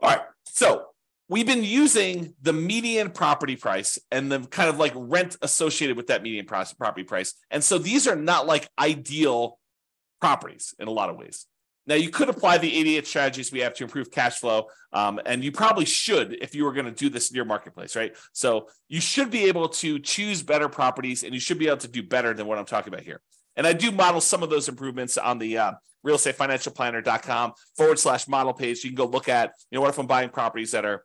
All 0.02 0.12
right. 0.12 0.22
So 0.46 0.86
we've 1.30 1.48
been 1.48 1.63
using 1.63 2.36
the 2.41 2.54
median 2.54 3.10
property 3.10 3.56
price 3.56 3.98
and 4.12 4.32
the 4.32 4.41
kind 4.41 4.69
of 4.69 4.78
like 4.78 4.93
rent 4.96 5.38
associated 5.41 5.98
with 5.98 6.08
that 6.08 6.22
median 6.22 6.46
property 6.46 7.04
price. 7.04 7.34
And 7.50 7.63
so 7.63 7.78
these 7.78 8.08
are 8.08 8.15
not 8.15 8.46
like 8.46 8.67
ideal 8.78 9.58
properties 10.22 10.76
in 10.78 10.88
a 10.88 10.91
lot 10.91 11.10
of 11.10 11.17
ways. 11.17 11.48
Now, 11.86 11.96
you 11.96 12.10
could 12.10 12.30
apply 12.30 12.60
the 12.60 12.74
88 12.74 13.08
strategies 13.08 13.52
we 13.52 13.60
have 13.60 13.74
to 13.76 13.84
improve 13.84 14.10
cash 14.10 14.39
flow, 14.39 14.67
um, 14.93 15.19
and 15.26 15.43
you 15.43 15.52
probably 15.52 15.86
should 15.86 16.38
if 16.41 16.56
you 16.56 16.63
were 16.63 16.72
going 16.72 16.86
to 16.86 16.91
do 16.91 17.10
this 17.10 17.30
in 17.30 17.36
your 17.36 17.46
marketplace, 17.46 17.96
right? 17.96 18.15
So 18.32 18.69
you 18.88 19.02
should 19.02 19.30
be 19.30 19.46
able 19.46 19.67
to 19.69 20.00
choose 20.00 20.41
better 20.41 20.69
properties, 20.69 21.24
and 21.24 21.34
you 21.34 21.39
should 21.39 21.60
be 21.60 21.67
able 21.67 21.78
to 21.78 21.88
do 21.89 22.02
better 22.02 22.34
than 22.34 22.48
what 22.48 22.58
I'm 22.58 22.65
talking 22.65 22.93
about 22.93 23.06
here. 23.06 23.22
And 23.56 23.67
I 23.67 23.74
do 23.74 23.91
model 23.91 24.22
some 24.22 24.43
of 24.43 24.50
those 24.50 24.69
improvements 24.69 25.17
on 25.17 25.38
the 25.39 25.58
uh, 25.58 25.72
real 26.04 26.15
estate 26.15 26.36
financial 26.36 26.72
planner.com 26.72 27.54
forward 27.76 28.00
slash 28.00 28.28
model 28.28 28.54
page. 28.54 28.84
You 28.84 28.89
can 28.89 28.96
go 28.96 29.06
look 29.06 29.30
at, 29.30 29.54
you 29.69 29.78
know, 29.78 29.82
what 29.82 29.89
if 29.89 30.00
I'm 30.00 30.08
buying 30.08 30.30
properties 30.30 30.72
that 30.72 30.86
are 30.86 31.04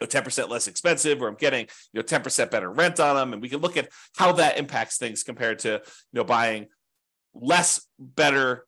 10% 0.00 0.48
less 0.48 0.68
expensive 0.68 1.22
or 1.22 1.28
I'm 1.28 1.36
getting, 1.36 1.66
you 1.92 2.00
know, 2.00 2.02
10% 2.02 2.50
better 2.50 2.70
rent 2.70 3.00
on 3.00 3.16
them. 3.16 3.32
And 3.32 3.42
we 3.42 3.48
can 3.48 3.60
look 3.60 3.76
at 3.76 3.88
how 4.16 4.32
that 4.32 4.58
impacts 4.58 4.98
things 4.98 5.22
compared 5.22 5.60
to, 5.60 5.70
you 5.70 5.80
know, 6.12 6.24
buying 6.24 6.66
less 7.34 7.86
better 7.98 8.66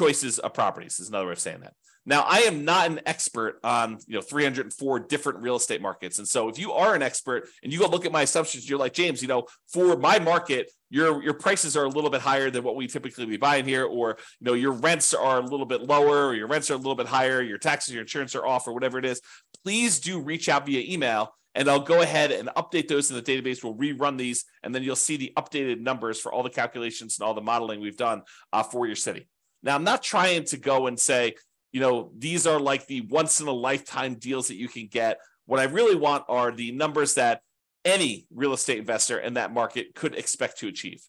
choices 0.00 0.38
of 0.38 0.54
properties 0.54 0.98
is 0.98 1.08
another 1.08 1.26
way 1.26 1.32
of 1.32 1.38
saying 1.38 1.60
that. 1.60 1.74
Now, 2.06 2.22
I 2.26 2.38
am 2.40 2.64
not 2.64 2.90
an 2.90 3.00
expert 3.04 3.60
on 3.62 3.98
you 4.06 4.14
know 4.14 4.22
304 4.22 5.00
different 5.00 5.40
real 5.40 5.56
estate 5.56 5.82
markets, 5.82 6.18
and 6.18 6.26
so 6.26 6.48
if 6.48 6.58
you 6.58 6.72
are 6.72 6.94
an 6.94 7.02
expert 7.02 7.46
and 7.62 7.70
you 7.70 7.78
go 7.78 7.86
look 7.86 8.06
at 8.06 8.12
my 8.12 8.22
assumptions, 8.22 8.68
you're 8.68 8.78
like 8.78 8.94
James, 8.94 9.20
you 9.20 9.28
know, 9.28 9.44
for 9.68 9.98
my 9.98 10.18
market, 10.18 10.70
your 10.88 11.22
your 11.22 11.34
prices 11.34 11.76
are 11.76 11.84
a 11.84 11.88
little 11.88 12.08
bit 12.08 12.22
higher 12.22 12.50
than 12.50 12.64
what 12.64 12.74
we 12.74 12.86
typically 12.86 13.26
be 13.26 13.36
buying 13.36 13.66
here, 13.66 13.84
or 13.84 14.16
you 14.40 14.46
know 14.46 14.54
your 14.54 14.72
rents 14.72 15.12
are 15.12 15.40
a 15.40 15.44
little 15.44 15.66
bit 15.66 15.82
lower, 15.82 16.28
or 16.28 16.34
your 16.34 16.48
rents 16.48 16.70
are 16.70 16.74
a 16.74 16.78
little 16.78 16.94
bit 16.94 17.06
higher, 17.06 17.42
your 17.42 17.58
taxes, 17.58 17.92
your 17.92 18.02
insurance 18.02 18.34
are 18.34 18.46
off, 18.46 18.66
or 18.66 18.72
whatever 18.72 18.98
it 18.98 19.04
is. 19.04 19.20
Please 19.62 20.00
do 20.00 20.20
reach 20.20 20.48
out 20.48 20.64
via 20.64 20.82
email 20.90 21.34
and 21.54 21.68
I'll 21.68 21.80
go 21.80 22.00
ahead 22.00 22.30
and 22.30 22.48
update 22.56 22.86
those 22.86 23.10
in 23.10 23.16
the 23.16 23.22
database. 23.22 23.64
We'll 23.64 23.74
rerun 23.74 24.16
these, 24.16 24.44
and 24.62 24.72
then 24.72 24.84
you'll 24.84 24.94
see 24.94 25.16
the 25.16 25.32
updated 25.36 25.80
numbers 25.80 26.20
for 26.20 26.32
all 26.32 26.44
the 26.44 26.50
calculations 26.50 27.18
and 27.18 27.26
all 27.26 27.34
the 27.34 27.40
modeling 27.40 27.80
we've 27.80 27.96
done 27.96 28.22
uh, 28.52 28.62
for 28.62 28.86
your 28.86 28.94
city. 28.96 29.28
Now, 29.62 29.74
I'm 29.74 29.84
not 29.84 30.02
trying 30.02 30.44
to 30.44 30.56
go 30.56 30.86
and 30.86 30.98
say, 30.98 31.34
you 31.72 31.80
know, 31.80 32.10
these 32.16 32.46
are 32.46 32.58
like 32.58 32.86
the 32.86 33.02
once 33.02 33.40
in 33.40 33.46
a 33.46 33.52
lifetime 33.52 34.14
deals 34.14 34.48
that 34.48 34.56
you 34.56 34.68
can 34.68 34.86
get. 34.86 35.18
What 35.46 35.60
I 35.60 35.64
really 35.64 35.96
want 35.96 36.24
are 36.28 36.50
the 36.50 36.72
numbers 36.72 37.14
that 37.14 37.42
any 37.84 38.26
real 38.32 38.52
estate 38.52 38.78
investor 38.78 39.18
in 39.18 39.34
that 39.34 39.52
market 39.52 39.94
could 39.94 40.14
expect 40.14 40.58
to 40.58 40.68
achieve. 40.68 41.02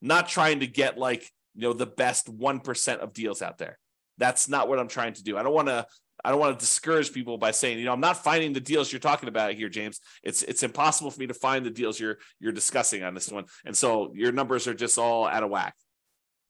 Not 0.00 0.28
trying 0.28 0.60
to 0.60 0.66
get 0.66 0.98
like, 0.98 1.30
you 1.54 1.62
know, 1.62 1.72
the 1.72 1.86
best 1.86 2.34
1% 2.34 2.98
of 2.98 3.12
deals 3.12 3.42
out 3.42 3.58
there. 3.58 3.78
That's 4.18 4.48
not 4.48 4.68
what 4.68 4.78
I'm 4.78 4.88
trying 4.88 5.14
to 5.14 5.22
do. 5.22 5.36
I 5.36 5.42
don't 5.42 5.54
want 5.54 5.68
to 5.68 5.86
I 6.24 6.30
don't 6.30 6.38
want 6.38 6.56
to 6.56 6.64
discourage 6.64 7.12
people 7.12 7.36
by 7.36 7.50
saying, 7.50 7.78
you 7.78 7.84
know, 7.84 7.92
I'm 7.92 8.00
not 8.00 8.22
finding 8.22 8.52
the 8.52 8.60
deals 8.60 8.92
you're 8.92 9.00
talking 9.00 9.28
about 9.28 9.54
here, 9.54 9.68
James. 9.68 10.00
It's 10.22 10.42
it's 10.42 10.62
impossible 10.62 11.10
for 11.10 11.18
me 11.18 11.26
to 11.26 11.34
find 11.34 11.66
the 11.66 11.70
deals 11.70 11.98
you're 11.98 12.18
you're 12.38 12.52
discussing 12.52 13.02
on 13.02 13.14
this 13.14 13.30
one. 13.30 13.46
And 13.64 13.76
so 13.76 14.12
your 14.14 14.30
numbers 14.30 14.68
are 14.68 14.74
just 14.74 14.98
all 14.98 15.26
out 15.26 15.42
of 15.42 15.50
whack. 15.50 15.74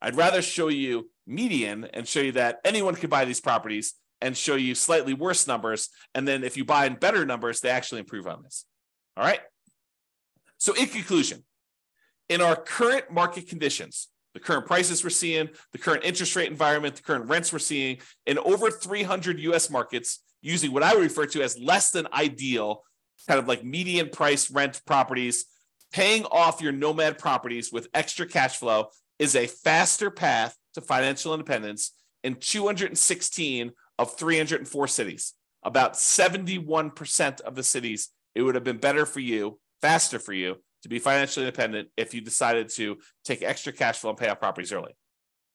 I'd 0.03 0.17
rather 0.17 0.41
show 0.41 0.67
you 0.67 1.09
median 1.25 1.85
and 1.85 2.05
show 2.05 2.19
you 2.19 2.33
that 2.33 2.59
anyone 2.65 2.93
can 2.95 3.09
buy 3.09 3.23
these 3.23 3.39
properties 3.39 3.93
and 4.19 4.35
show 4.35 4.55
you 4.55 4.75
slightly 4.75 5.13
worse 5.13 5.47
numbers. 5.47 5.89
And 6.13 6.27
then 6.27 6.43
if 6.43 6.57
you 6.57 6.65
buy 6.65 6.85
in 6.85 6.95
better 6.95 7.25
numbers, 7.25 7.61
they 7.61 7.69
actually 7.69 7.99
improve 7.99 8.27
on 8.27 8.43
this. 8.43 8.65
All 9.15 9.23
right. 9.23 9.39
So, 10.57 10.73
in 10.73 10.87
conclusion, 10.87 11.43
in 12.27 12.41
our 12.41 12.55
current 12.55 13.11
market 13.11 13.47
conditions, 13.47 14.09
the 14.33 14.41
current 14.41 14.65
prices 14.65 15.03
we're 15.03 15.09
seeing, 15.09 15.49
the 15.71 15.77
current 15.77 16.03
interest 16.03 16.35
rate 16.35 16.49
environment, 16.49 16.95
the 16.95 17.03
current 17.03 17.29
rents 17.29 17.53
we're 17.53 17.59
seeing 17.59 17.99
in 18.25 18.37
over 18.39 18.69
300 18.69 19.39
US 19.39 19.69
markets 19.69 20.19
using 20.41 20.73
what 20.73 20.83
I 20.83 20.93
would 20.93 21.03
refer 21.03 21.25
to 21.27 21.41
as 21.41 21.57
less 21.57 21.91
than 21.91 22.07
ideal, 22.13 22.83
kind 23.27 23.39
of 23.39 23.47
like 23.47 23.63
median 23.63 24.09
price 24.09 24.51
rent 24.51 24.81
properties, 24.85 25.45
paying 25.93 26.25
off 26.25 26.61
your 26.61 26.71
nomad 26.71 27.19
properties 27.19 27.71
with 27.71 27.87
extra 27.93 28.25
cash 28.25 28.57
flow 28.57 28.87
is 29.23 29.37
a 29.37 29.47
faster 29.47 30.11
path 30.11 30.57
to 30.73 30.81
financial 30.81 31.33
independence 31.33 31.93
in 32.25 32.35
216 32.35 33.71
of 33.97 34.17
304 34.17 34.87
cities. 34.89 35.33
About 35.63 35.93
71% 35.93 37.41
of 37.41 37.55
the 37.55 37.63
cities, 37.63 38.09
it 38.35 38.41
would 38.41 38.55
have 38.55 38.65
been 38.65 38.79
better 38.79 39.05
for 39.05 39.21
you, 39.21 39.61
faster 39.81 40.19
for 40.19 40.33
you 40.33 40.57
to 40.81 40.89
be 40.89 40.99
financially 40.99 41.45
independent 41.45 41.87
if 41.95 42.13
you 42.13 42.19
decided 42.19 42.67
to 42.67 42.97
take 43.23 43.41
extra 43.41 43.71
cash 43.71 43.99
flow 43.99 44.09
and 44.09 44.19
pay 44.19 44.27
off 44.27 44.41
properties 44.41 44.73
early. 44.73 44.91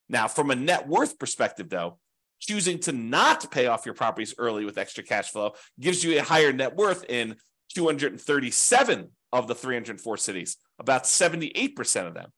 Now, 0.08 0.28
from 0.28 0.50
a 0.50 0.56
net 0.56 0.88
worth 0.88 1.18
perspective, 1.18 1.68
though, 1.68 1.98
choosing 2.40 2.78
to 2.78 2.92
not 2.92 3.50
pay 3.50 3.66
off 3.66 3.84
your 3.84 3.94
properties 3.94 4.34
early 4.38 4.64
with 4.64 4.78
extra 4.78 5.04
cash 5.04 5.28
flow 5.28 5.52
gives 5.78 6.02
you 6.02 6.18
a 6.18 6.22
higher 6.22 6.54
net 6.54 6.74
worth 6.74 7.04
in 7.10 7.36
237 7.74 9.10
of 9.30 9.46
the 9.46 9.54
304 9.54 10.16
cities, 10.16 10.56
about 10.78 11.04
78% 11.04 12.06
of 12.06 12.14
them. 12.14 12.32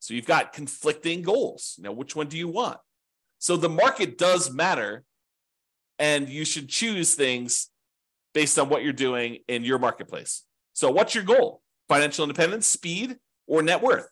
So 0.00 0.14
you've 0.14 0.26
got 0.26 0.52
conflicting 0.52 1.22
goals. 1.22 1.76
Now, 1.78 1.92
which 1.92 2.14
one 2.14 2.28
do 2.28 2.36
you 2.36 2.48
want? 2.48 2.78
So 3.38 3.56
the 3.56 3.68
market 3.68 4.18
does 4.18 4.52
matter, 4.52 5.04
and 5.98 6.28
you 6.28 6.44
should 6.44 6.68
choose 6.68 7.14
things 7.14 7.70
based 8.34 8.58
on 8.58 8.68
what 8.68 8.82
you're 8.82 8.92
doing 8.92 9.38
in 9.48 9.64
your 9.64 9.78
marketplace. 9.78 10.44
So, 10.72 10.90
what's 10.90 11.14
your 11.14 11.24
goal? 11.24 11.62
Financial 11.88 12.24
independence, 12.24 12.66
speed, 12.66 13.16
or 13.46 13.62
net 13.62 13.82
worth? 13.82 14.08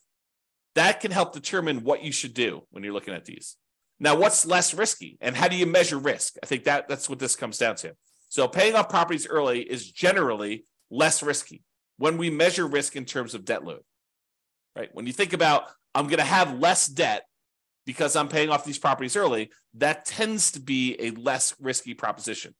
That 0.74 1.00
can 1.00 1.10
help 1.10 1.32
determine 1.32 1.84
what 1.84 2.02
you 2.02 2.12
should 2.12 2.34
do 2.34 2.62
when 2.70 2.82
you're 2.82 2.92
looking 2.92 3.14
at 3.14 3.24
these. 3.24 3.56
Now, 3.98 4.16
what's 4.16 4.46
less 4.46 4.74
risky, 4.74 5.16
and 5.20 5.36
how 5.36 5.48
do 5.48 5.56
you 5.56 5.66
measure 5.66 5.98
risk? 5.98 6.34
I 6.42 6.46
think 6.46 6.64
that 6.64 6.88
that's 6.88 7.08
what 7.08 7.18
this 7.18 7.36
comes 7.36 7.58
down 7.58 7.76
to. 7.76 7.94
So, 8.28 8.48
paying 8.48 8.74
off 8.74 8.88
properties 8.88 9.26
early 9.26 9.60
is 9.60 9.90
generally 9.90 10.64
less 10.90 11.22
risky 11.22 11.62
when 11.98 12.18
we 12.18 12.30
measure 12.30 12.66
risk 12.66 12.96
in 12.96 13.04
terms 13.04 13.34
of 13.34 13.44
debt 13.44 13.64
load 13.64 13.82
right? 14.76 14.90
When 14.92 15.06
you 15.06 15.12
think 15.12 15.32
about, 15.32 15.64
I'm 15.94 16.06
going 16.06 16.18
to 16.18 16.24
have 16.24 16.58
less 16.58 16.86
debt 16.86 17.24
because 17.86 18.16
I'm 18.16 18.28
paying 18.28 18.50
off 18.50 18.64
these 18.64 18.78
properties 18.78 19.16
early, 19.16 19.50
that 19.74 20.04
tends 20.04 20.50
to 20.52 20.60
be 20.60 20.96
a 21.00 21.10
less 21.12 21.54
risky 21.60 21.94
proposition. 21.94 22.54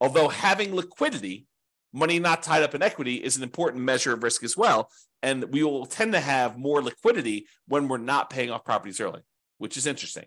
Although 0.00 0.28
having 0.28 0.74
liquidity, 0.74 1.46
money 1.92 2.18
not 2.18 2.42
tied 2.42 2.62
up 2.62 2.74
in 2.74 2.82
equity, 2.82 3.16
is 3.16 3.36
an 3.36 3.42
important 3.42 3.84
measure 3.84 4.14
of 4.14 4.22
risk 4.22 4.42
as 4.42 4.56
well. 4.56 4.90
And 5.22 5.44
we 5.52 5.62
will 5.62 5.86
tend 5.86 6.12
to 6.14 6.20
have 6.20 6.58
more 6.58 6.82
liquidity 6.82 7.46
when 7.68 7.86
we're 7.86 7.98
not 7.98 8.30
paying 8.30 8.50
off 8.50 8.64
properties 8.64 9.00
early, 9.00 9.20
which 9.58 9.76
is 9.76 9.86
interesting. 9.86 10.24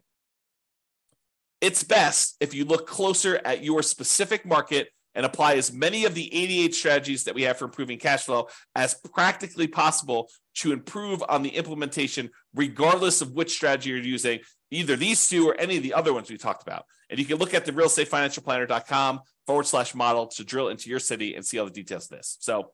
It's 1.60 1.84
best 1.84 2.38
if 2.40 2.54
you 2.54 2.66
look 2.66 2.88
closer 2.88 3.42
at 3.44 3.64
your 3.64 3.82
specific 3.82 4.46
market 4.46 4.90
and 5.16 5.26
apply 5.26 5.56
as 5.56 5.74
many 5.74 6.06
of 6.06 6.14
the 6.14 6.34
88 6.34 6.76
strategies 6.76 7.24
that 7.24 7.36
we 7.36 7.44
have 7.44 7.58
for 7.58 7.66
improving 7.66 7.98
cash 7.98 8.26
flow 8.26 8.48
as 8.76 8.96
practically 9.14 9.68
possible 9.68 10.30
to 10.56 10.74
improve 10.74 11.24
on 11.28 11.42
the 11.42 11.50
implementation, 11.50 12.30
regardless 12.54 13.22
of 13.22 13.32
which 13.32 13.52
strategy 13.52 13.90
you're 13.90 14.00
using, 14.00 14.40
either 14.72 14.96
these 14.96 15.28
two 15.28 15.48
or 15.48 15.56
any 15.60 15.78
of 15.78 15.84
the 15.84 15.94
other 15.94 16.14
ones 16.14 16.30
we 16.30 16.38
talked 16.38 16.62
about. 16.62 16.86
And 17.10 17.20
you 17.20 17.26
can 17.26 17.38
look 17.38 17.54
at 17.54 17.66
the 17.66 17.72
realestatefinancialplanner.com 17.72 19.22
forward 19.46 19.68
slash 19.68 19.96
model 19.96 20.28
to 20.28 20.44
drill 20.44 20.70
into 20.70 20.90
your 20.90 21.00
city 21.00 21.36
and 21.36 21.46
see 21.46 21.60
all 21.60 21.66
the 21.66 21.72
details 21.72 22.06
of 22.12 22.18
this. 22.18 22.38
So 22.40 22.72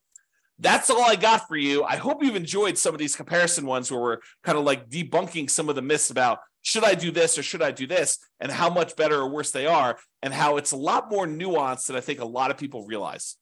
that's 0.61 0.91
all 0.91 1.01
I 1.01 1.15
got 1.15 1.47
for 1.47 1.57
you. 1.57 1.83
I 1.83 1.95
hope 1.95 2.23
you've 2.23 2.35
enjoyed 2.35 2.77
some 2.77 2.93
of 2.93 2.99
these 2.99 3.15
comparison 3.15 3.65
ones 3.65 3.91
where 3.91 3.99
we're 3.99 4.17
kind 4.43 4.57
of 4.57 4.63
like 4.63 4.89
debunking 4.89 5.49
some 5.49 5.69
of 5.69 5.75
the 5.75 5.81
myths 5.81 6.11
about 6.11 6.39
should 6.61 6.83
I 6.83 6.93
do 6.93 7.09
this 7.09 7.37
or 7.37 7.43
should 7.43 7.63
I 7.63 7.71
do 7.71 7.87
this 7.87 8.19
and 8.39 8.51
how 8.51 8.69
much 8.69 8.95
better 8.95 9.19
or 9.19 9.27
worse 9.27 9.51
they 9.51 9.65
are 9.65 9.97
and 10.21 10.31
how 10.31 10.57
it's 10.57 10.71
a 10.71 10.77
lot 10.77 11.09
more 11.09 11.25
nuanced 11.25 11.87
than 11.87 11.95
I 11.95 11.99
think 12.01 12.19
a 12.19 12.25
lot 12.25 12.51
of 12.51 12.57
people 12.57 12.85
realize. 12.85 13.37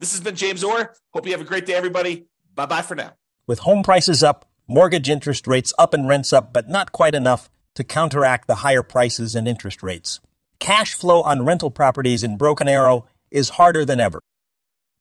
This 0.00 0.12
has 0.12 0.22
been 0.22 0.34
James 0.34 0.64
Orr. 0.64 0.94
Hope 1.12 1.26
you 1.26 1.32
have 1.32 1.42
a 1.42 1.44
great 1.44 1.66
day, 1.66 1.74
everybody. 1.74 2.26
Bye 2.54 2.66
bye 2.66 2.82
for 2.82 2.94
now. 2.94 3.12
With 3.46 3.60
home 3.60 3.82
prices 3.82 4.22
up, 4.22 4.48
mortgage 4.66 5.10
interest 5.10 5.46
rates 5.46 5.74
up, 5.78 5.92
and 5.92 6.08
rents 6.08 6.32
up, 6.32 6.52
but 6.54 6.70
not 6.70 6.92
quite 6.92 7.14
enough 7.14 7.50
to 7.74 7.84
counteract 7.84 8.48
the 8.48 8.56
higher 8.56 8.82
prices 8.82 9.34
and 9.34 9.46
interest 9.46 9.82
rates. 9.82 10.20
Cash 10.58 10.94
flow 10.94 11.22
on 11.22 11.44
rental 11.44 11.70
properties 11.70 12.24
in 12.24 12.38
Broken 12.38 12.68
Arrow 12.68 13.06
is 13.30 13.50
harder 13.50 13.84
than 13.84 14.00
ever. 14.00 14.20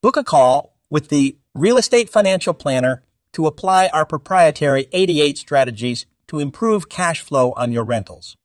Book 0.02 0.18
a 0.18 0.24
call 0.24 0.71
with 0.92 1.10
the 1.10 1.38
Real 1.56 1.78
Estate 1.78 2.10
Financial 2.10 2.54
Planner 2.54 3.02
to 3.34 3.48
apply 3.48 3.88
our 3.88 4.06
proprietary 4.06 4.88
88 4.92 5.40
strategies 5.40 6.06
to 6.28 6.38
improve 6.38 6.90
cash 6.90 7.22
flow 7.22 7.54
on 7.54 7.72
your 7.72 7.84
rentals. 7.84 8.36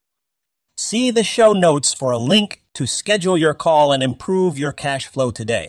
See 0.79 1.11
the 1.11 1.25
show 1.25 1.53
notes 1.53 1.93
for 1.93 2.13
a 2.13 2.19
link 2.19 2.63
to 2.75 2.87
schedule 2.87 3.37
your 3.37 3.55
call 3.55 3.93
and 3.93 4.03
improve 4.03 4.59
your 4.59 4.73
cash 4.73 5.07
flow 5.07 5.31
today. 5.31 5.69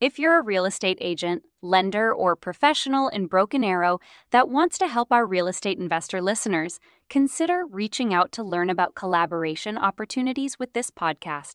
If 0.00 0.18
you're 0.18 0.38
a 0.38 0.42
real 0.42 0.64
estate 0.64 0.98
agent, 1.00 1.42
lender, 1.60 2.12
or 2.12 2.36
professional 2.36 3.08
in 3.08 3.26
Broken 3.26 3.64
Arrow 3.64 3.98
that 4.30 4.48
wants 4.48 4.78
to 4.78 4.86
help 4.86 5.10
our 5.10 5.26
real 5.26 5.48
estate 5.48 5.78
investor 5.78 6.22
listeners, 6.22 6.78
consider 7.10 7.66
reaching 7.66 8.14
out 8.14 8.30
to 8.32 8.44
learn 8.44 8.70
about 8.70 8.94
collaboration 8.94 9.76
opportunities 9.76 10.58
with 10.58 10.72
this 10.72 10.90
podcast. 10.90 11.54